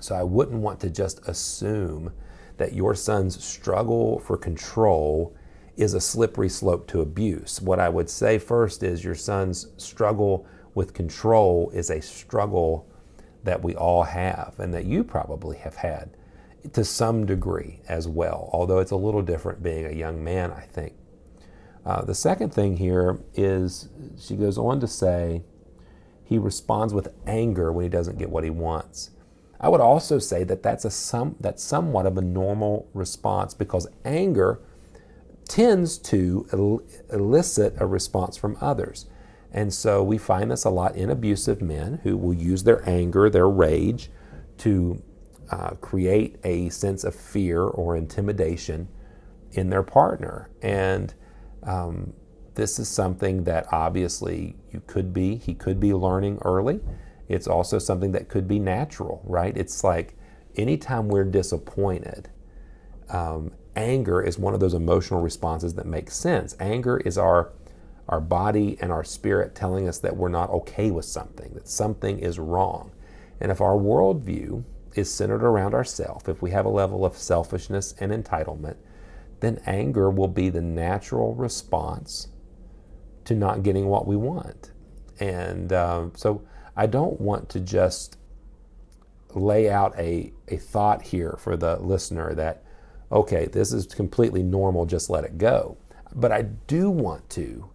So 0.00 0.14
I 0.14 0.22
wouldn't 0.22 0.60
want 0.60 0.80
to 0.80 0.90
just 0.90 1.26
assume 1.28 2.12
that 2.56 2.72
your 2.72 2.94
son's 2.94 3.42
struggle 3.42 4.18
for 4.20 4.36
control 4.36 5.34
is 5.76 5.94
a 5.94 6.00
slippery 6.00 6.48
slope 6.48 6.88
to 6.88 7.00
abuse. 7.00 7.60
What 7.60 7.78
I 7.78 7.88
would 7.88 8.10
say 8.10 8.38
first 8.38 8.82
is 8.82 9.04
your 9.04 9.14
son's 9.14 9.68
struggle 9.76 10.46
with 10.74 10.92
control 10.92 11.70
is 11.72 11.90
a 11.90 12.02
struggle 12.02 12.88
that 13.44 13.62
we 13.62 13.74
all 13.76 14.02
have 14.02 14.54
and 14.58 14.74
that 14.74 14.84
you 14.84 15.04
probably 15.04 15.56
have 15.58 15.76
had 15.76 16.10
to 16.72 16.84
some 16.84 17.24
degree 17.24 17.80
as 17.88 18.08
well, 18.08 18.50
although 18.52 18.78
it's 18.78 18.90
a 18.90 18.96
little 18.96 19.22
different 19.22 19.62
being 19.62 19.86
a 19.86 19.92
young 19.92 20.22
man, 20.22 20.50
I 20.50 20.62
think. 20.62 20.94
Uh, 21.86 22.02
the 22.04 22.14
second 22.14 22.52
thing 22.52 22.76
here 22.76 23.20
is 23.34 23.88
she 24.18 24.36
goes 24.36 24.58
on 24.58 24.80
to 24.80 24.86
say 24.86 25.42
he 26.24 26.38
responds 26.38 26.92
with 26.92 27.14
anger 27.26 27.72
when 27.72 27.84
he 27.84 27.88
doesn't 27.88 28.18
get 28.18 28.28
what 28.28 28.44
he 28.44 28.50
wants. 28.50 29.10
I 29.60 29.68
would 29.68 29.80
also 29.80 30.18
say 30.18 30.44
that 30.44 30.62
that's 30.62 30.84
a 30.84 30.90
some 30.90 31.36
that's 31.40 31.62
somewhat 31.62 32.06
of 32.06 32.16
a 32.16 32.22
normal 32.22 32.88
response 32.94 33.54
because 33.54 33.88
anger 34.04 34.60
tends 35.48 35.98
to 35.98 36.46
el- 36.52 36.82
elicit 37.12 37.74
a 37.78 37.86
response 37.86 38.36
from 38.36 38.56
others. 38.60 39.06
And 39.50 39.72
so 39.72 40.02
we 40.02 40.18
find 40.18 40.50
this 40.50 40.64
a 40.64 40.70
lot 40.70 40.94
in 40.94 41.10
abusive 41.10 41.62
men 41.62 42.00
who 42.02 42.16
will 42.16 42.34
use 42.34 42.64
their 42.64 42.86
anger, 42.88 43.30
their 43.30 43.48
rage, 43.48 44.10
to 44.58 45.02
uh, 45.50 45.70
create 45.80 46.36
a 46.44 46.68
sense 46.68 47.02
of 47.04 47.14
fear 47.14 47.62
or 47.62 47.96
intimidation 47.96 48.88
in 49.52 49.70
their 49.70 49.82
partner. 49.82 50.50
And 50.60 51.14
um, 51.62 52.12
this 52.54 52.78
is 52.78 52.88
something 52.88 53.44
that 53.44 53.66
obviously 53.72 54.56
you 54.70 54.82
could 54.86 55.14
be, 55.14 55.36
he 55.36 55.54
could 55.54 55.80
be 55.80 55.94
learning 55.94 56.38
early. 56.44 56.80
It's 57.28 57.46
also 57.46 57.78
something 57.78 58.12
that 58.12 58.28
could 58.28 58.48
be 58.48 58.58
natural, 58.58 59.22
right? 59.24 59.56
It's 59.56 59.84
like 59.84 60.16
anytime 60.56 61.08
we're 61.08 61.24
disappointed, 61.24 62.30
um, 63.10 63.52
anger 63.76 64.22
is 64.22 64.38
one 64.38 64.54
of 64.54 64.60
those 64.60 64.74
emotional 64.74 65.20
responses 65.20 65.74
that 65.74 65.86
makes 65.86 66.16
sense. 66.16 66.56
Anger 66.58 66.98
is 66.98 67.18
our 67.18 67.52
our 68.08 68.20
body 68.20 68.78
and 68.80 68.90
our 68.90 69.04
spirit 69.04 69.54
telling 69.54 69.86
us 69.86 69.98
that 69.98 70.16
we're 70.16 70.30
not 70.30 70.48
okay 70.48 70.90
with 70.90 71.04
something, 71.04 71.52
that 71.52 71.68
something 71.68 72.18
is 72.18 72.38
wrong. 72.38 72.90
And 73.38 73.52
if 73.52 73.60
our 73.60 73.76
worldview 73.76 74.64
is 74.94 75.12
centered 75.12 75.42
around 75.42 75.74
ourself, 75.74 76.26
if 76.26 76.40
we 76.40 76.50
have 76.50 76.64
a 76.64 76.70
level 76.70 77.04
of 77.04 77.18
selfishness 77.18 77.94
and 78.00 78.10
entitlement, 78.10 78.76
then 79.40 79.60
anger 79.66 80.10
will 80.10 80.28
be 80.28 80.48
the 80.48 80.62
natural 80.62 81.34
response 81.34 82.28
to 83.24 83.34
not 83.34 83.62
getting 83.62 83.86
what 83.86 84.06
we 84.06 84.16
want. 84.16 84.72
And 85.20 85.70
um, 85.72 86.12
so 86.16 86.42
I 86.78 86.86
don't 86.86 87.20
want 87.20 87.48
to 87.50 87.60
just 87.60 88.18
lay 89.34 89.68
out 89.68 89.98
a, 89.98 90.32
a 90.46 90.58
thought 90.58 91.02
here 91.02 91.36
for 91.40 91.56
the 91.56 91.76
listener 91.76 92.34
that, 92.34 92.62
okay, 93.10 93.46
this 93.46 93.72
is 93.72 93.86
completely 93.86 94.44
normal, 94.44 94.86
just 94.86 95.10
let 95.10 95.24
it 95.24 95.38
go. 95.38 95.76
But 96.14 96.30
I 96.30 96.42
do 96.42 96.88
want 96.88 97.28
to, 97.30 97.68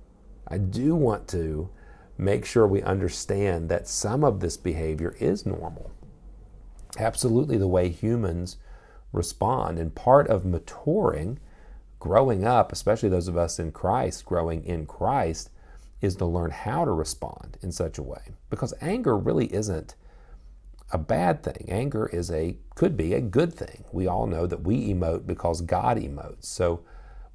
I 0.47 0.57
do 0.57 0.95
want 0.95 1.27
to 1.29 1.69
make 2.17 2.45
sure 2.45 2.65
we 2.65 2.81
understand 2.81 3.67
that 3.67 3.89
some 3.89 4.23
of 4.23 4.39
this 4.39 4.55
behavior 4.55 5.17
is 5.19 5.45
normal. 5.45 5.91
Absolutely 6.97 7.57
the 7.57 7.67
way 7.67 7.89
humans 7.89 8.55
respond. 9.11 9.79
And 9.79 9.93
part 9.93 10.29
of 10.29 10.45
maturing, 10.45 11.39
growing 11.99 12.45
up, 12.45 12.71
especially 12.71 13.09
those 13.09 13.27
of 13.27 13.35
us 13.35 13.59
in 13.59 13.73
Christ, 13.73 14.23
growing 14.23 14.63
in 14.63 14.85
Christ, 14.85 15.49
is 16.03 16.17
to 16.17 16.25
learn 16.25 16.51
how 16.51 16.83
to 16.83 16.91
respond 16.91 17.57
in 17.61 17.71
such 17.71 17.97
a 17.97 18.03
way. 18.03 18.21
Because 18.49 18.73
anger 18.81 19.17
really 19.17 19.51
isn't 19.53 19.95
a 20.91 20.97
bad 20.97 21.41
thing. 21.41 21.65
Anger 21.69 22.07
is 22.07 22.29
a 22.29 22.57
could 22.75 22.97
be 22.97 23.13
a 23.13 23.21
good 23.21 23.53
thing. 23.53 23.85
We 23.93 24.05
all 24.05 24.27
know 24.27 24.45
that 24.45 24.63
we 24.63 24.93
emote 24.93 25.25
because 25.25 25.61
God 25.61 25.97
emotes. 25.97 26.45
So 26.45 26.83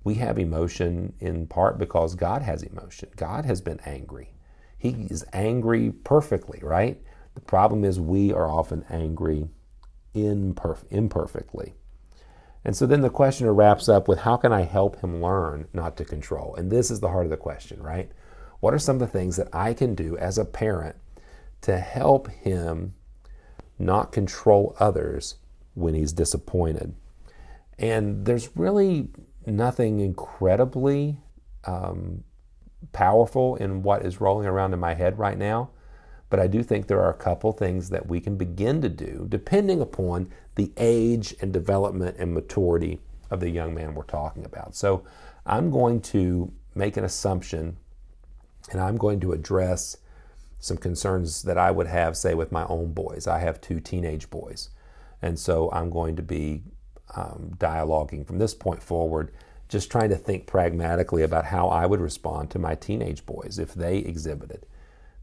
we 0.04 0.14
have 0.16 0.38
emotion 0.38 1.14
in 1.18 1.46
part 1.46 1.78
because 1.78 2.14
God 2.14 2.42
has 2.42 2.62
emotion. 2.62 3.08
God 3.16 3.46
has 3.46 3.62
been 3.62 3.80
angry. 3.86 4.34
He 4.76 4.90
is 5.10 5.24
angry 5.32 5.90
perfectly, 5.90 6.60
right? 6.62 7.00
The 7.34 7.40
problem 7.40 7.84
is 7.84 7.98
we 7.98 8.34
are 8.34 8.48
often 8.48 8.84
angry 8.90 9.48
imperf- 10.14 10.84
imperfectly. 10.90 11.74
And 12.64 12.76
so 12.76 12.84
then 12.86 13.00
the 13.00 13.10
questioner 13.10 13.54
wraps 13.54 13.88
up 13.88 14.08
with 14.08 14.20
how 14.20 14.36
can 14.36 14.52
I 14.52 14.62
help 14.62 15.00
him 15.00 15.22
learn 15.22 15.68
not 15.72 15.96
to 15.96 16.04
control? 16.04 16.54
And 16.54 16.70
this 16.70 16.90
is 16.90 17.00
the 17.00 17.08
heart 17.08 17.24
of 17.24 17.30
the 17.30 17.36
question, 17.38 17.82
right? 17.82 18.12
What 18.60 18.74
are 18.74 18.78
some 18.78 18.96
of 18.96 19.00
the 19.00 19.06
things 19.06 19.36
that 19.36 19.48
I 19.52 19.74
can 19.74 19.94
do 19.94 20.16
as 20.16 20.38
a 20.38 20.44
parent 20.44 20.96
to 21.62 21.78
help 21.78 22.28
him 22.28 22.94
not 23.78 24.12
control 24.12 24.76
others 24.80 25.36
when 25.74 25.94
he's 25.94 26.12
disappointed? 26.12 26.94
And 27.78 28.24
there's 28.24 28.56
really 28.56 29.08
nothing 29.46 30.00
incredibly 30.00 31.18
um, 31.64 32.24
powerful 32.92 33.56
in 33.56 33.82
what 33.82 34.04
is 34.04 34.20
rolling 34.20 34.46
around 34.46 34.72
in 34.72 34.80
my 34.80 34.94
head 34.94 35.18
right 35.18 35.38
now. 35.38 35.70
But 36.30 36.40
I 36.40 36.46
do 36.46 36.62
think 36.62 36.86
there 36.86 37.00
are 37.00 37.10
a 37.10 37.16
couple 37.16 37.52
things 37.52 37.88
that 37.90 38.06
we 38.06 38.20
can 38.20 38.36
begin 38.36 38.82
to 38.82 38.88
do 38.88 39.26
depending 39.28 39.80
upon 39.80 40.30
the 40.56 40.72
age 40.76 41.34
and 41.40 41.52
development 41.52 42.16
and 42.18 42.34
maturity 42.34 43.00
of 43.30 43.40
the 43.40 43.50
young 43.50 43.74
man 43.74 43.94
we're 43.94 44.02
talking 44.02 44.44
about. 44.44 44.74
So 44.74 45.04
I'm 45.46 45.70
going 45.70 46.00
to 46.02 46.52
make 46.74 46.96
an 46.96 47.04
assumption 47.04 47.76
and 48.70 48.80
I'm 48.80 48.96
going 48.96 49.20
to 49.20 49.32
address 49.32 49.96
some 50.60 50.76
concerns 50.76 51.42
that 51.42 51.58
I 51.58 51.70
would 51.70 51.86
have, 51.86 52.16
say, 52.16 52.34
with 52.34 52.52
my 52.52 52.64
own 52.66 52.92
boys. 52.92 53.26
I 53.26 53.38
have 53.38 53.60
two 53.60 53.80
teenage 53.80 54.28
boys. 54.30 54.70
And 55.22 55.38
so 55.38 55.70
I'm 55.72 55.90
going 55.90 56.16
to 56.16 56.22
be 56.22 56.62
um, 57.14 57.52
dialoguing 57.58 58.26
from 58.26 58.38
this 58.38 58.54
point 58.54 58.82
forward, 58.82 59.32
just 59.68 59.90
trying 59.90 60.10
to 60.10 60.16
think 60.16 60.46
pragmatically 60.46 61.22
about 61.22 61.44
how 61.44 61.68
I 61.68 61.86
would 61.86 62.00
respond 62.00 62.50
to 62.50 62.58
my 62.58 62.74
teenage 62.74 63.24
boys 63.24 63.58
if 63.58 63.74
they 63.74 63.98
exhibited 63.98 64.66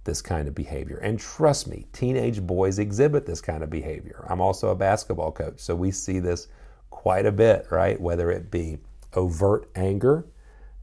this 0.03 0.21
kind 0.21 0.47
of 0.47 0.55
behavior. 0.55 0.97
And 0.97 1.19
trust 1.19 1.67
me, 1.67 1.85
teenage 1.91 2.41
boys 2.41 2.79
exhibit 2.79 3.25
this 3.25 3.41
kind 3.41 3.63
of 3.63 3.69
behavior. 3.69 4.25
I'm 4.29 4.41
also 4.41 4.69
a 4.69 4.75
basketball 4.75 5.31
coach, 5.31 5.59
so 5.59 5.75
we 5.75 5.91
see 5.91 6.19
this 6.19 6.47
quite 6.91 7.25
a 7.25 7.31
bit, 7.31 7.67
right? 7.71 7.99
Whether 7.99 8.31
it 8.31 8.51
be 8.51 8.77
overt 9.13 9.69
anger, 9.75 10.25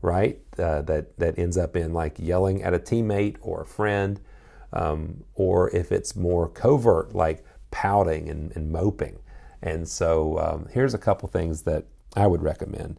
right, 0.03 0.41
uh, 0.59 0.83
that 0.83 1.17
that 1.19 1.39
ends 1.39 1.57
up 1.57 1.77
in 1.77 1.95
like 1.95 2.17
yelling 2.19 2.63
at 2.63 2.75
a 2.75 2.79
teammate 2.79 3.37
or 3.41 3.63
a 3.63 3.67
friend, 3.67 4.21
um, 4.73 5.25
or 5.35 5.71
if 5.75 5.91
it's 5.93 6.15
more 6.15 6.49
covert, 6.49 7.15
like 7.15 7.45
pouting 7.71 8.29
and, 8.29 8.55
and 8.57 8.71
moping. 8.71 9.19
And 9.63 9.89
so 9.89 10.39
um, 10.39 10.69
here's 10.73 10.93
a 10.93 10.99
couple 10.99 11.29
things 11.29 11.63
that 11.63 11.85
I 12.17 12.27
would 12.27 12.43
recommend, 12.43 12.99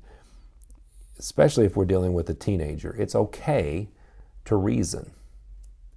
especially 1.19 1.65
if 1.65 1.75
we're 1.75 1.85
dealing 1.85 2.13
with 2.13 2.29
a 2.29 2.33
teenager. 2.33 2.95
It's 2.97 3.15
okay 3.15 3.89
to 4.45 4.55
reason 4.55 5.11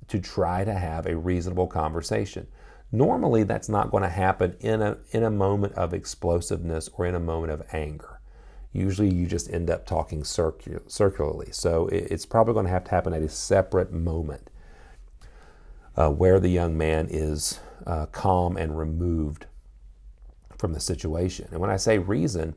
to 0.09 0.21
try 0.21 0.65
to 0.65 0.75
have 0.75 1.07
a 1.07 1.17
reasonable 1.17 1.67
conversation. 1.67 2.47
Normally, 2.93 3.43
that's 3.43 3.69
not 3.69 3.91
going 3.91 4.05
to 4.05 4.09
happen 4.09 4.57
in 4.61 4.81
a, 4.81 4.99
in 5.11 5.25
a 5.25 5.31
moment 5.31 5.73
of 5.75 5.93
explosiveness 5.93 6.89
or 6.97 7.07
in 7.07 7.15
a 7.15 7.21
moment 7.21 7.53
of 7.53 7.63
anger. 7.73 8.16
Usually, 8.77 9.13
you 9.13 9.27
just 9.27 9.51
end 9.53 9.71
up 9.71 9.87
talking 9.87 10.23
circu- 10.23 10.91
circularly. 10.91 11.53
So, 11.53 11.89
it, 11.89 12.09
it's 12.11 12.27
probably 12.27 12.55
going 12.55 12.67
to 12.67 12.73
have 12.73 12.85
to 12.85 12.91
happen 12.91 13.15
at 13.15 13.23
a 13.23 13.29
separate 13.29 13.93
moment 13.93 14.51
uh, 15.97 16.11
where 16.11 16.39
the 16.39 16.49
young 16.51 16.77
man 16.77 17.09
is 17.11 17.61
uh, 17.87 18.07
calm 18.07 18.57
and 18.57 18.79
removed 18.79 19.47
from 20.59 20.73
the 20.73 20.81
situation. 20.81 21.49
And 21.51 21.61
when 21.61 21.71
I 21.71 21.77
say 21.77 21.99
reason, 21.99 22.55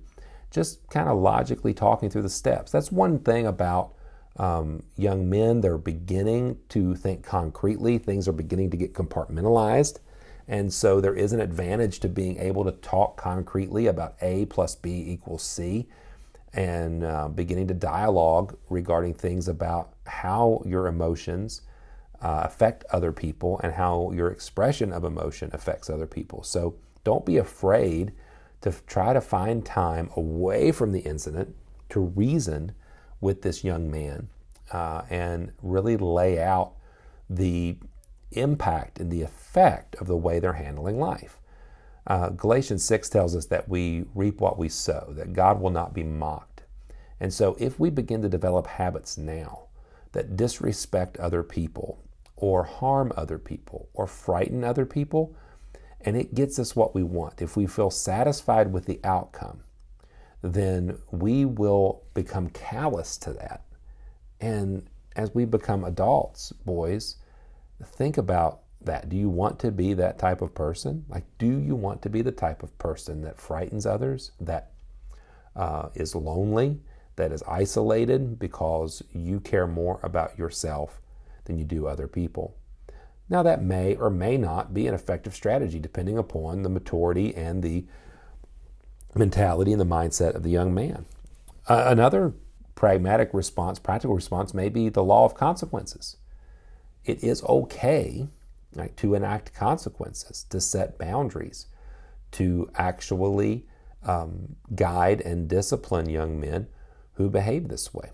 just 0.51 0.87
kind 0.89 1.07
of 1.07 1.17
logically 1.19 1.73
talking 1.73 2.09
through 2.09 2.23
the 2.23 2.29
steps. 2.29 2.71
That's 2.71 2.91
one 2.91 3.19
thing 3.19 3.45
about 3.45 3.93
um, 4.37 4.83
young 4.95 5.29
men, 5.29 5.61
they're 5.61 5.77
beginning 5.77 6.57
to 6.69 6.95
think 6.95 7.23
concretely. 7.23 7.97
Things 7.97 8.27
are 8.27 8.33
beginning 8.33 8.71
to 8.71 8.77
get 8.77 8.93
compartmentalized. 8.93 9.99
And 10.47 10.73
so 10.73 10.99
there 10.99 11.13
is 11.13 11.33
an 11.33 11.41
advantage 11.41 11.99
to 11.99 12.09
being 12.09 12.37
able 12.39 12.63
to 12.63 12.71
talk 12.71 13.17
concretely 13.17 13.85
about 13.85 14.15
A 14.21 14.45
plus 14.45 14.75
B 14.75 15.03
equals 15.07 15.43
C 15.43 15.87
and 16.53 17.03
uh, 17.03 17.27
beginning 17.29 17.67
to 17.67 17.73
dialogue 17.73 18.57
regarding 18.69 19.13
things 19.13 19.47
about 19.47 19.93
how 20.05 20.61
your 20.65 20.87
emotions 20.87 21.61
uh, 22.21 22.41
affect 22.43 22.83
other 22.91 23.11
people 23.11 23.59
and 23.63 23.73
how 23.73 24.11
your 24.11 24.29
expression 24.29 24.91
of 24.91 25.03
emotion 25.03 25.49
affects 25.53 25.89
other 25.89 26.07
people. 26.07 26.43
So 26.43 26.75
don't 27.03 27.25
be 27.25 27.37
afraid 27.37 28.13
to 28.61 28.73
try 28.87 29.13
to 29.13 29.21
find 29.21 29.65
time 29.65 30.09
away 30.15 30.71
from 30.71 30.91
the 30.91 30.99
incident 30.99 31.55
to 31.89 31.99
reason 31.99 32.73
with 33.21 33.41
this 33.41 33.63
young 33.63 33.89
man 33.89 34.29
uh, 34.71 35.03
and 35.09 35.51
really 35.61 35.97
lay 35.97 36.41
out 36.41 36.73
the 37.29 37.77
impact 38.31 38.99
and 38.99 39.11
the 39.11 39.21
effect 39.21 39.95
of 39.95 40.07
the 40.07 40.17
way 40.17 40.39
they're 40.39 40.53
handling 40.53 40.99
life. 40.99 41.39
Uh, 42.09 42.29
Galatians 42.29 42.83
6 42.83 43.07
tells 43.09 43.35
us 43.35 43.45
that 43.45 43.69
we 43.69 44.03
reap 44.15 44.41
what 44.41 44.57
we 44.57 44.67
sow, 44.67 45.13
that 45.15 45.31
God 45.31 45.61
will 45.61 45.69
not 45.69 45.93
be 45.93 46.03
mocked. 46.03 46.63
And 47.19 47.31
so 47.31 47.55
if 47.59 47.79
we 47.79 47.91
begin 47.91 48.23
to 48.23 48.29
develop 48.29 48.65
habits 48.65 49.17
now 49.17 49.67
that 50.13 50.35
disrespect 50.35 51.17
other 51.17 51.43
people 51.43 52.03
or 52.35 52.63
harm 52.63 53.13
other 53.15 53.37
people 53.37 53.89
or 53.93 54.07
frighten 54.07 54.63
other 54.63 54.87
people, 54.87 55.35
and 56.01 56.17
it 56.17 56.33
gets 56.33 56.57
us 56.57 56.75
what 56.75 56.95
we 56.95 57.03
want, 57.03 57.41
if 57.41 57.55
we 57.55 57.67
feel 57.67 57.91
satisfied 57.91 58.73
with 58.73 58.85
the 58.85 58.99
outcome, 59.03 59.61
then 60.41 60.97
we 61.11 61.45
will 61.45 62.03
become 62.15 62.49
callous 62.49 63.17
to 63.17 63.33
that. 63.33 63.65
And 64.39 64.87
as 65.15 65.35
we 65.35 65.45
become 65.45 65.83
adults, 65.83 66.53
boys, 66.65 67.17
think 67.83 68.17
about 68.17 68.61
that. 68.81 69.09
Do 69.09 69.17
you 69.17 69.29
want 69.29 69.59
to 69.59 69.71
be 69.71 69.93
that 69.93 70.19
type 70.19 70.41
of 70.41 70.53
person? 70.53 71.05
Like, 71.09 71.25
do 71.37 71.59
you 71.59 71.75
want 71.75 72.01
to 72.03 72.09
be 72.09 72.21
the 72.21 72.31
type 72.31 72.63
of 72.63 72.77
person 72.77 73.21
that 73.21 73.39
frightens 73.39 73.85
others, 73.85 74.31
that 74.39 74.71
uh, 75.55 75.89
is 75.95 76.15
lonely, 76.15 76.79
that 77.15 77.31
is 77.31 77.43
isolated 77.43 78.39
because 78.39 79.03
you 79.11 79.39
care 79.39 79.67
more 79.67 79.99
about 80.03 80.37
yourself 80.37 81.01
than 81.45 81.57
you 81.57 81.65
do 81.65 81.87
other 81.87 82.07
people? 82.07 82.55
Now, 83.29 83.43
that 83.43 83.61
may 83.61 83.95
or 83.95 84.09
may 84.09 84.37
not 84.37 84.73
be 84.73 84.87
an 84.87 84.95
effective 84.95 85.35
strategy 85.35 85.79
depending 85.79 86.17
upon 86.17 86.63
the 86.63 86.69
maturity 86.69 87.35
and 87.35 87.61
the 87.61 87.85
mentality 89.13 89.71
and 89.71 89.81
the 89.81 89.85
mindset 89.85 90.35
of 90.35 90.43
the 90.43 90.49
young 90.49 90.73
man. 90.73 91.05
Uh, 91.67 91.83
another 91.87 92.33
pragmatic 92.73 93.29
response, 93.33 93.77
practical 93.77 94.15
response, 94.15 94.53
may 94.53 94.69
be 94.69 94.89
the 94.89 95.03
law 95.03 95.25
of 95.25 95.35
consequences 95.35 96.15
it 97.05 97.23
is 97.23 97.43
okay 97.43 98.27
right, 98.75 98.95
to 98.97 99.15
enact 99.15 99.53
consequences, 99.53 100.45
to 100.49 100.59
set 100.61 100.97
boundaries, 100.97 101.67
to 102.31 102.69
actually 102.75 103.65
um, 104.03 104.55
guide 104.75 105.21
and 105.21 105.47
discipline 105.47 106.09
young 106.09 106.39
men 106.39 106.67
who 107.13 107.29
behave 107.29 107.67
this 107.67 107.93
way 107.93 108.11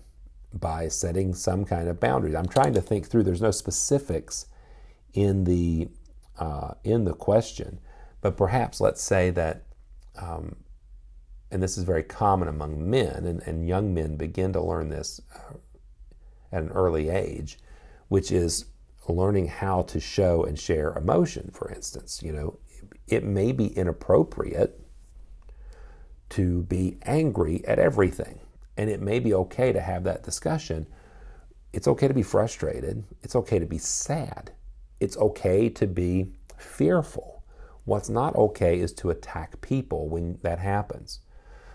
by 0.52 0.88
setting 0.88 1.34
some 1.34 1.64
kind 1.64 1.88
of 1.88 2.00
boundaries. 2.00 2.34
I'm 2.34 2.48
trying 2.48 2.74
to 2.74 2.80
think 2.80 3.06
through. 3.06 3.24
There's 3.24 3.42
no 3.42 3.50
specifics 3.50 4.46
in 5.12 5.44
the 5.44 5.88
uh, 6.38 6.74
in 6.84 7.04
the 7.04 7.14
question, 7.14 7.80
but 8.20 8.36
perhaps 8.36 8.80
let's 8.80 9.00
say 9.02 9.30
that, 9.30 9.62
um, 10.20 10.56
and 11.50 11.62
this 11.62 11.78
is 11.78 11.84
very 11.84 12.02
common 12.02 12.48
among 12.48 12.90
men, 12.90 13.24
and, 13.24 13.42
and 13.44 13.66
young 13.66 13.94
men 13.94 14.16
begin 14.16 14.52
to 14.52 14.60
learn 14.60 14.90
this 14.90 15.20
uh, 15.34 15.54
at 16.52 16.62
an 16.62 16.70
early 16.70 17.08
age, 17.08 17.58
which 18.08 18.30
is 18.30 18.66
learning 19.08 19.48
how 19.48 19.82
to 19.82 20.00
show 20.00 20.44
and 20.44 20.58
share 20.58 20.92
emotion, 20.92 21.50
for 21.52 21.70
instance. 21.70 22.22
You 22.22 22.32
know, 22.32 22.58
it 23.06 23.24
may 23.24 23.52
be 23.52 23.66
inappropriate 23.66 24.80
to 26.30 26.62
be 26.64 26.98
angry 27.02 27.64
at 27.66 27.78
everything, 27.78 28.40
and 28.76 28.90
it 28.90 29.00
may 29.00 29.18
be 29.18 29.32
okay 29.32 29.72
to 29.72 29.80
have 29.80 30.04
that 30.04 30.22
discussion. 30.22 30.86
It's 31.72 31.88
okay 31.88 32.08
to 32.08 32.14
be 32.14 32.22
frustrated, 32.22 33.04
it's 33.22 33.36
okay 33.36 33.58
to 33.58 33.66
be 33.66 33.78
sad, 33.78 34.52
it's 34.98 35.16
okay 35.16 35.68
to 35.70 35.86
be 35.86 36.32
fearful. 36.56 37.44
What's 37.84 38.08
not 38.08 38.34
okay 38.34 38.80
is 38.80 38.92
to 38.94 39.10
attack 39.10 39.60
people 39.60 40.08
when 40.08 40.38
that 40.42 40.58
happens. 40.58 41.20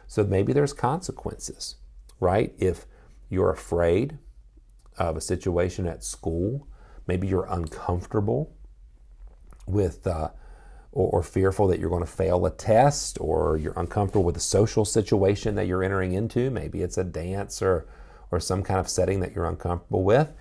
So 0.07 0.25
maybe 0.25 0.51
there's 0.51 0.73
consequences, 0.73 1.77
right? 2.19 2.53
If 2.57 2.85
you're 3.29 3.51
afraid 3.51 4.17
of 4.97 5.15
a 5.15 5.21
situation 5.21 5.87
at 5.87 6.03
school 6.03 6.67
Maybe 7.07 7.27
you're 7.27 7.47
uncomfortable 7.49 8.53
with 9.65 10.05
uh, 10.07 10.29
or, 10.91 11.09
or, 11.19 11.23
fearful 11.23 11.67
that 11.67 11.79
you're 11.79 11.89
going 11.89 12.03
to 12.03 12.11
fail 12.11 12.45
a 12.45 12.51
test, 12.51 13.17
or 13.21 13.57
you're 13.57 13.77
uncomfortable 13.77 14.23
with 14.23 14.35
the 14.35 14.41
social 14.41 14.83
situation 14.83 15.55
that 15.55 15.65
you're 15.65 15.83
entering 15.83 16.13
into. 16.13 16.49
Maybe 16.49 16.81
it's 16.81 16.97
a 16.97 17.03
dance 17.03 17.61
or 17.61 17.85
or 18.31 18.39
some 18.39 18.63
kind 18.63 18.79
of 18.79 18.89
setting 18.89 19.19
that 19.19 19.35
you're 19.35 19.45
uncomfortable 19.45 20.03
with. 20.03 20.31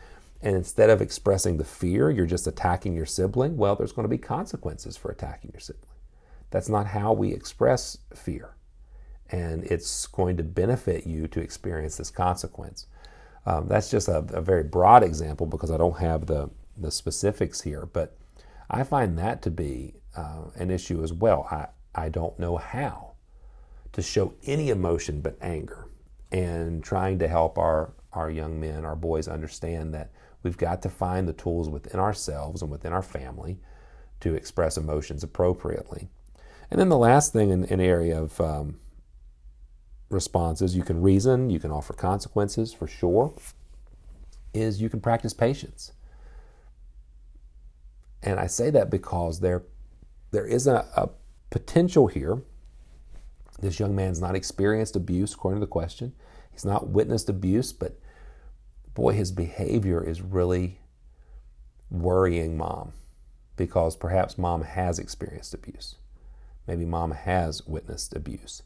And 0.43 0.57
instead 0.57 0.89
of 0.89 1.03
expressing 1.03 1.59
the 1.59 1.65
fear, 1.65 2.11
you're 2.11 2.25
just 2.25 2.47
attacking 2.47 2.95
your 2.95 3.07
sibling. 3.07 3.57
Well, 3.57 3.77
there's 3.77 3.93
going 3.93 4.05
to 4.05 4.09
be 4.09 4.19
consequences 4.19 4.97
for 4.97 5.11
attacking 5.11 5.51
your 5.53 5.61
sibling. 5.61 5.85
That's 6.51 6.69
not 6.69 6.87
how 6.87 7.13
we 7.13 7.33
express 7.33 7.99
fear. 8.15 8.55
And 9.31 9.65
it's 9.65 10.07
going 10.07 10.37
to 10.39 10.43
benefit 10.43 11.07
you 11.07 11.29
to 11.29 11.41
experience 11.41 11.97
this 11.97 12.11
consequence. 12.11 12.87
Um, 13.47 13.69
that's 13.69 13.91
just 13.91 14.09
a, 14.09 14.19
a, 14.33 14.41
very 14.41 14.63
broad 14.63 15.03
example 15.03 15.47
because 15.47 15.71
I 15.71 15.79
don't 15.79 15.99
have 15.99 16.27
the, 16.27 16.51
the 16.77 16.91
specifics 16.91 17.63
here, 17.63 17.87
but 17.87 18.17
I 18.69 18.83
find 18.83 19.19
that 19.19 19.41
to 19.43 19.51
be 19.51 19.95
uh, 20.17 20.45
an 20.57 20.71
issue 20.71 21.03
as 21.03 21.13
well. 21.13 21.49
I, 21.51 21.69
I 21.95 22.11
don't 22.11 22.39
know 22.39 22.57
how 22.57 23.13
to 23.93 24.03
show 24.03 24.35
any 24.45 24.69
emotion 24.69 25.21
but 25.21 25.37
anger 25.41 25.89
and 26.31 26.85
trying 26.85 27.19
to 27.19 27.29
help 27.29 27.59
our, 27.59 27.93
our 28.13 28.31
young 28.31 28.61
men, 28.61 28.85
our 28.85 28.95
boys 28.95 29.27
understand 29.27 29.95
that 29.95 30.11
we've 30.43 30.59
got 30.59 30.83
to 30.83 30.89
find 30.89 31.27
the 31.27 31.33
tools 31.33 31.69
within 31.69 31.99
ourselves 31.99 32.63
and 32.63 32.71
within 32.71 32.93
our 32.93 33.03
family 33.03 33.59
to 34.21 34.35
express 34.35 34.77
emotions 34.77 35.25
appropriately. 35.25 36.09
And 36.71 36.79
then 36.79 36.89
the 36.89 36.99
last 36.99 37.33
thing 37.33 37.51
in, 37.51 37.65
an 37.65 37.81
area 37.81 38.21
of 38.21 38.41
um, 38.41 38.77
responses 40.11 40.77
you 40.77 40.83
can 40.83 41.01
reason, 41.01 41.51
you 41.51 41.59
can 41.59 41.71
offer 41.71 41.93
consequences 41.93 42.75
for 42.75 42.87
sure, 42.87 43.33
is 44.53 44.83
you 44.83 44.91
can 44.91 45.01
practice 45.01 45.33
patience. 45.33 45.93
And 48.23 48.39
I 48.39 48.47
say 48.47 48.71
that 48.71 48.91
because 48.91 49.41
there, 49.41 49.63
there 50.31 50.47
is 50.47 50.67
a, 50.67 50.87
a 50.95 51.09
potential 51.49 52.09
here. 52.09 52.43
This 53.61 53.79
young 53.79 53.95
man's 53.95 54.21
not 54.21 54.35
experienced 54.35 54.97
abuse, 54.97 55.35
according 55.35 55.61
to 55.61 55.67
the 55.67 55.71
question. 55.71 56.13
He's 56.51 56.65
not 56.65 56.89
witnessed 56.89 57.29
abuse, 57.29 57.73
but 57.73 57.99
boy, 58.95 59.13
his 59.13 59.33
behavior 59.33 60.03
is 60.03 60.21
really 60.21 60.81
worrying 61.91 62.57
mom 62.57 62.93
because 63.57 63.97
perhaps 63.97 64.39
mom 64.39 64.63
has 64.63 64.99
experienced 64.99 65.55
abuse. 65.55 65.97
Maybe 66.67 66.85
mom 66.85 67.13
has 67.13 67.67
witnessed 67.67 68.15
abuse. 68.15 68.63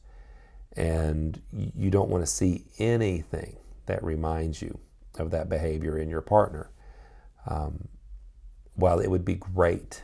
And 0.76 1.40
you 1.52 1.90
don't 1.90 2.10
want 2.10 2.22
to 2.22 2.30
see 2.30 2.64
anything 2.78 3.56
that 3.86 4.02
reminds 4.02 4.60
you 4.60 4.78
of 5.18 5.30
that 5.30 5.48
behavior 5.48 5.98
in 5.98 6.08
your 6.08 6.20
partner. 6.20 6.70
Um, 7.46 7.88
while 8.74 8.98
it 8.98 9.10
would 9.10 9.24
be 9.24 9.34
great 9.34 10.02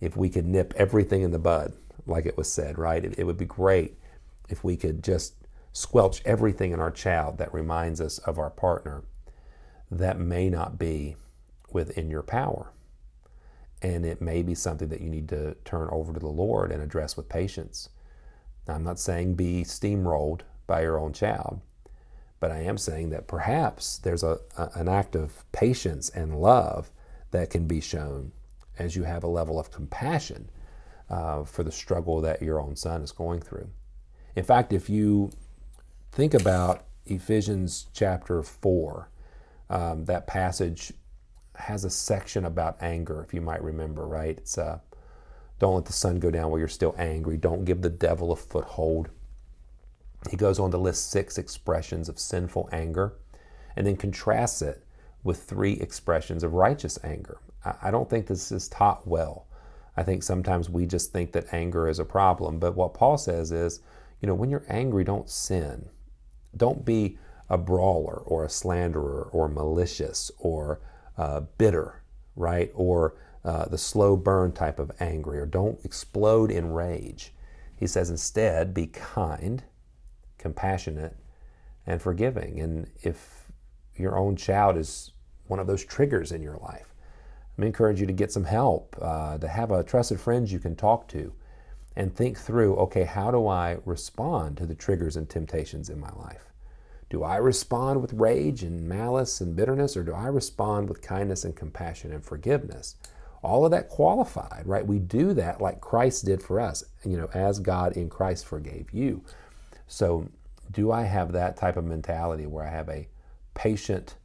if 0.00 0.16
we 0.16 0.28
could 0.28 0.46
nip 0.46 0.72
everything 0.76 1.22
in 1.22 1.32
the 1.32 1.38
bud, 1.38 1.72
like 2.06 2.26
it 2.26 2.36
was 2.36 2.50
said, 2.50 2.78
right? 2.78 3.04
It, 3.04 3.18
it 3.18 3.24
would 3.24 3.38
be 3.38 3.44
great 3.44 3.98
if 4.48 4.62
we 4.62 4.76
could 4.76 5.02
just 5.02 5.34
squelch 5.72 6.22
everything 6.24 6.72
in 6.72 6.80
our 6.80 6.90
child 6.90 7.38
that 7.38 7.52
reminds 7.52 8.00
us 8.00 8.18
of 8.18 8.38
our 8.38 8.50
partner. 8.50 9.02
That 9.90 10.18
may 10.18 10.48
not 10.48 10.78
be 10.78 11.16
within 11.72 12.10
your 12.10 12.22
power. 12.22 12.72
And 13.82 14.04
it 14.04 14.20
may 14.20 14.42
be 14.42 14.54
something 14.54 14.88
that 14.88 15.00
you 15.00 15.08
need 15.08 15.28
to 15.28 15.54
turn 15.64 15.88
over 15.90 16.12
to 16.12 16.20
the 16.20 16.26
Lord 16.26 16.72
and 16.72 16.82
address 16.82 17.16
with 17.16 17.28
patience. 17.28 17.88
Now, 18.68 18.74
I'm 18.74 18.84
not 18.84 19.00
saying 19.00 19.34
be 19.34 19.64
steamrolled 19.64 20.42
by 20.66 20.82
your 20.82 20.98
own 20.98 21.14
child, 21.14 21.60
but 22.38 22.52
I 22.52 22.60
am 22.60 22.76
saying 22.76 23.10
that 23.10 23.26
perhaps 23.26 23.98
there's 23.98 24.22
a, 24.22 24.38
a, 24.58 24.68
an 24.74 24.88
act 24.88 25.16
of 25.16 25.50
patience 25.50 26.10
and 26.10 26.40
love 26.40 26.90
that 27.30 27.50
can 27.50 27.66
be 27.66 27.80
shown 27.80 28.32
as 28.78 28.94
you 28.94 29.04
have 29.04 29.24
a 29.24 29.28
level 29.28 29.58
of 29.58 29.72
compassion 29.72 30.50
uh, 31.10 31.44
for 31.44 31.62
the 31.62 31.72
struggle 31.72 32.20
that 32.20 32.42
your 32.42 32.60
own 32.60 32.76
son 32.76 33.02
is 33.02 33.10
going 33.10 33.40
through. 33.40 33.68
In 34.36 34.44
fact, 34.44 34.72
if 34.72 34.90
you 34.90 35.30
think 36.12 36.34
about 36.34 36.84
Ephesians 37.06 37.86
chapter 37.94 38.42
4, 38.42 39.10
um, 39.70 40.04
that 40.04 40.26
passage 40.26 40.92
has 41.56 41.84
a 41.84 41.90
section 41.90 42.44
about 42.44 42.76
anger, 42.80 43.22
if 43.22 43.34
you 43.34 43.40
might 43.40 43.62
remember, 43.62 44.06
right? 44.06 44.36
It's 44.38 44.58
uh, 44.58 44.78
don't 45.58 45.74
let 45.74 45.84
the 45.86 45.92
sun 45.92 46.18
go 46.18 46.30
down 46.30 46.50
while 46.50 46.58
you're 46.58 46.68
still 46.68 46.94
angry. 46.98 47.36
Don't 47.36 47.64
give 47.64 47.82
the 47.82 47.90
devil 47.90 48.32
a 48.32 48.36
foothold. 48.36 49.08
He 50.30 50.36
goes 50.36 50.58
on 50.58 50.70
to 50.70 50.78
list 50.78 51.10
six 51.10 51.38
expressions 51.38 52.08
of 52.08 52.18
sinful 52.18 52.68
anger 52.72 53.14
and 53.76 53.86
then 53.86 53.96
contrasts 53.96 54.62
it 54.62 54.84
with 55.22 55.42
three 55.42 55.74
expressions 55.74 56.42
of 56.42 56.54
righteous 56.54 56.98
anger. 57.02 57.38
I 57.82 57.90
don't 57.90 58.08
think 58.08 58.26
this 58.26 58.52
is 58.52 58.68
taught 58.68 59.06
well. 59.06 59.46
I 59.96 60.04
think 60.04 60.22
sometimes 60.22 60.70
we 60.70 60.86
just 60.86 61.12
think 61.12 61.32
that 61.32 61.52
anger 61.52 61.88
is 61.88 61.98
a 61.98 62.04
problem. 62.04 62.58
But 62.58 62.76
what 62.76 62.94
Paul 62.94 63.18
says 63.18 63.50
is, 63.50 63.80
you 64.20 64.26
know, 64.26 64.34
when 64.34 64.50
you're 64.50 64.64
angry, 64.68 65.04
don't 65.04 65.28
sin. 65.28 65.88
Don't 66.56 66.84
be 66.84 67.18
a 67.50 67.58
brawler 67.58 68.18
or 68.18 68.44
a 68.44 68.48
slanderer 68.48 69.28
or 69.32 69.48
malicious 69.48 70.30
or 70.38 70.80
uh, 71.16 71.40
bitter, 71.58 72.02
right? 72.38 72.70
Or 72.74 73.16
uh, 73.44 73.66
the 73.66 73.78
slow 73.78 74.16
burn 74.16 74.52
type 74.52 74.78
of 74.78 74.90
angry, 75.00 75.38
or 75.38 75.46
don't 75.46 75.84
explode 75.84 76.50
in 76.50 76.72
rage. 76.72 77.32
He 77.76 77.86
says 77.86 78.10
instead, 78.10 78.74
be 78.74 78.86
kind, 78.86 79.62
compassionate, 80.38 81.16
and 81.86 82.02
forgiving. 82.02 82.60
And 82.60 82.90
if 83.02 83.50
your 83.96 84.16
own 84.16 84.36
child 84.36 84.76
is 84.76 85.12
one 85.46 85.60
of 85.60 85.66
those 85.66 85.84
triggers 85.84 86.32
in 86.32 86.42
your 86.42 86.56
life, 86.58 86.94
I 87.58 87.64
encourage 87.66 88.00
you 88.00 88.06
to 88.06 88.12
get 88.12 88.32
some 88.32 88.44
help, 88.44 88.96
uh, 89.00 89.38
to 89.38 89.48
have 89.48 89.70
a 89.70 89.82
trusted 89.82 90.20
friend 90.20 90.50
you 90.50 90.58
can 90.58 90.76
talk 90.76 91.08
to, 91.08 91.32
and 91.96 92.14
think 92.14 92.38
through 92.38 92.76
okay, 92.76 93.04
how 93.04 93.30
do 93.30 93.48
I 93.48 93.78
respond 93.84 94.56
to 94.58 94.66
the 94.66 94.74
triggers 94.74 95.16
and 95.16 95.28
temptations 95.28 95.90
in 95.90 95.98
my 95.98 96.12
life? 96.12 96.52
Do 97.10 97.22
I 97.22 97.36
respond 97.36 98.02
with 98.02 98.12
rage 98.12 98.62
and 98.62 98.86
malice 98.86 99.40
and 99.40 99.56
bitterness, 99.56 99.96
or 99.96 100.02
do 100.02 100.12
I 100.12 100.26
respond 100.26 100.88
with 100.88 101.00
kindness 101.00 101.44
and 101.44 101.56
compassion 101.56 102.12
and 102.12 102.22
forgiveness? 102.22 102.96
All 103.42 103.64
of 103.64 103.70
that 103.70 103.88
qualified, 103.88 104.64
right? 104.66 104.86
We 104.86 104.98
do 104.98 105.32
that 105.34 105.60
like 105.60 105.80
Christ 105.80 106.26
did 106.26 106.42
for 106.42 106.60
us, 106.60 106.84
you 107.04 107.16
know, 107.16 107.30
as 107.32 107.60
God 107.60 107.96
in 107.96 108.10
Christ 108.10 108.44
forgave 108.44 108.92
you. 108.92 109.22
So, 109.86 110.28
do 110.70 110.92
I 110.92 111.04
have 111.04 111.32
that 111.32 111.56
type 111.56 111.78
of 111.78 111.84
mentality 111.86 112.46
where 112.46 112.64
I 112.64 112.70
have 112.70 112.90
a 112.90 113.08
patient 113.54 114.16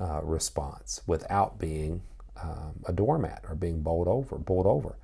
uh, 0.00 0.20
response 0.22 1.02
without 1.06 1.58
being 1.58 2.00
um, 2.40 2.80
a 2.86 2.92
doormat 2.92 3.44
or 3.46 3.54
being 3.54 3.82
bowled 3.82 4.08
over, 4.08 4.38
bowled 4.38 4.66
over? 4.66 4.96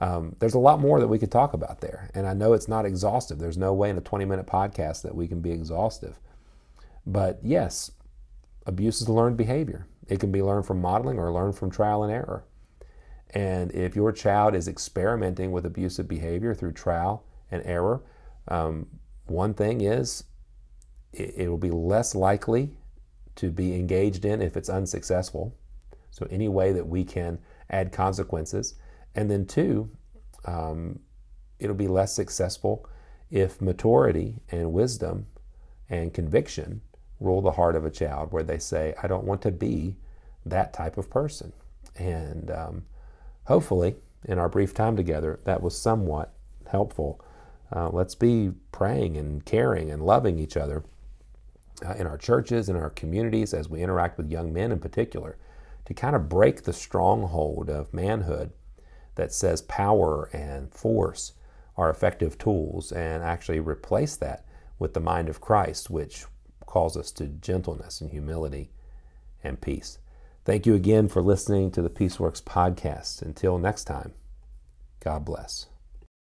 Um, 0.00 0.34
there's 0.40 0.54
a 0.54 0.58
lot 0.58 0.80
more 0.80 0.98
that 0.98 1.06
we 1.06 1.20
could 1.20 1.30
talk 1.30 1.54
about 1.54 1.80
there, 1.80 2.10
and 2.14 2.26
I 2.26 2.34
know 2.34 2.52
it's 2.52 2.66
not 2.66 2.84
exhaustive. 2.84 3.38
There's 3.38 3.56
no 3.56 3.72
way 3.72 3.90
in 3.90 3.96
a 3.96 4.00
20 4.00 4.24
minute 4.24 4.46
podcast 4.46 5.02
that 5.02 5.14
we 5.14 5.28
can 5.28 5.40
be 5.40 5.52
exhaustive. 5.52 6.18
But 7.06 7.40
yes, 7.42 7.90
abuse 8.66 9.00
is 9.00 9.08
a 9.08 9.12
learned 9.12 9.36
behavior. 9.36 9.86
It 10.08 10.20
can 10.20 10.32
be 10.32 10.42
learned 10.42 10.66
from 10.66 10.80
modeling 10.80 11.18
or 11.18 11.32
learned 11.32 11.56
from 11.56 11.70
trial 11.70 12.02
and 12.02 12.12
error. 12.12 12.44
And 13.30 13.72
if 13.72 13.96
your 13.96 14.12
child 14.12 14.54
is 14.54 14.68
experimenting 14.68 15.50
with 15.52 15.66
abusive 15.66 16.08
behavior 16.08 16.54
through 16.54 16.72
trial 16.72 17.24
and 17.50 17.62
error, 17.64 18.02
um, 18.48 18.86
one 19.26 19.54
thing 19.54 19.80
is 19.80 20.24
it, 21.12 21.34
it 21.36 21.48
will 21.48 21.58
be 21.58 21.70
less 21.70 22.14
likely 22.14 22.70
to 23.36 23.50
be 23.50 23.74
engaged 23.74 24.24
in 24.24 24.40
if 24.40 24.56
it's 24.56 24.68
unsuccessful. 24.68 25.56
So, 26.10 26.28
any 26.30 26.48
way 26.48 26.72
that 26.72 26.86
we 26.86 27.04
can 27.04 27.40
add 27.68 27.90
consequences. 27.90 28.74
And 29.16 29.28
then, 29.28 29.46
two, 29.46 29.90
um, 30.44 31.00
it'll 31.58 31.74
be 31.74 31.88
less 31.88 32.14
successful 32.14 32.88
if 33.30 33.60
maturity 33.60 34.36
and 34.50 34.72
wisdom 34.72 35.26
and 35.88 36.14
conviction 36.14 36.82
rule 37.20 37.40
the 37.40 37.52
heart 37.52 37.76
of 37.76 37.84
a 37.84 37.90
child, 37.90 38.32
where 38.32 38.42
they 38.42 38.58
say, 38.58 38.94
I 39.02 39.06
don't 39.06 39.24
want 39.24 39.42
to 39.42 39.50
be 39.50 39.96
that 40.44 40.72
type 40.72 40.98
of 40.98 41.10
person. 41.10 41.52
And 41.96 42.50
um, 42.50 42.84
hopefully, 43.44 43.96
in 44.24 44.38
our 44.38 44.48
brief 44.48 44.74
time 44.74 44.96
together, 44.96 45.40
that 45.44 45.62
was 45.62 45.78
somewhat 45.78 46.32
helpful. 46.66 47.20
Uh, 47.74 47.88
let's 47.90 48.14
be 48.14 48.52
praying 48.72 49.16
and 49.16 49.44
caring 49.44 49.90
and 49.90 50.04
loving 50.04 50.38
each 50.38 50.56
other 50.56 50.84
uh, 51.84 51.94
in 51.94 52.06
our 52.06 52.18
churches, 52.18 52.68
in 52.68 52.76
our 52.76 52.90
communities, 52.90 53.54
as 53.54 53.68
we 53.68 53.82
interact 53.82 54.16
with 54.16 54.30
young 54.30 54.52
men 54.52 54.72
in 54.72 54.78
particular, 54.78 55.36
to 55.84 55.94
kind 55.94 56.16
of 56.16 56.28
break 56.28 56.62
the 56.62 56.72
stronghold 56.72 57.68
of 57.68 57.92
manhood 57.92 58.52
that 59.16 59.32
says 59.32 59.62
power 59.62 60.28
and 60.32 60.72
force 60.72 61.32
are 61.76 61.90
effective 61.90 62.38
tools 62.38 62.92
and 62.92 63.22
actually 63.22 63.60
replace 63.60 64.16
that 64.16 64.44
with 64.78 64.94
the 64.94 65.00
mind 65.00 65.28
of 65.28 65.40
Christ, 65.40 65.90
which 65.90 66.26
calls 66.74 66.96
us 66.96 67.12
to 67.12 67.28
gentleness 67.28 68.00
and 68.00 68.10
humility 68.10 68.68
and 69.44 69.60
peace. 69.60 69.98
Thank 70.44 70.66
you 70.66 70.74
again 70.74 71.06
for 71.06 71.22
listening 71.22 71.70
to 71.70 71.80
the 71.82 71.88
Peaceworks 71.88 72.42
podcast. 72.42 73.22
Until 73.22 73.58
next 73.58 73.84
time, 73.84 74.12
God 74.98 75.24
bless. 75.24 75.66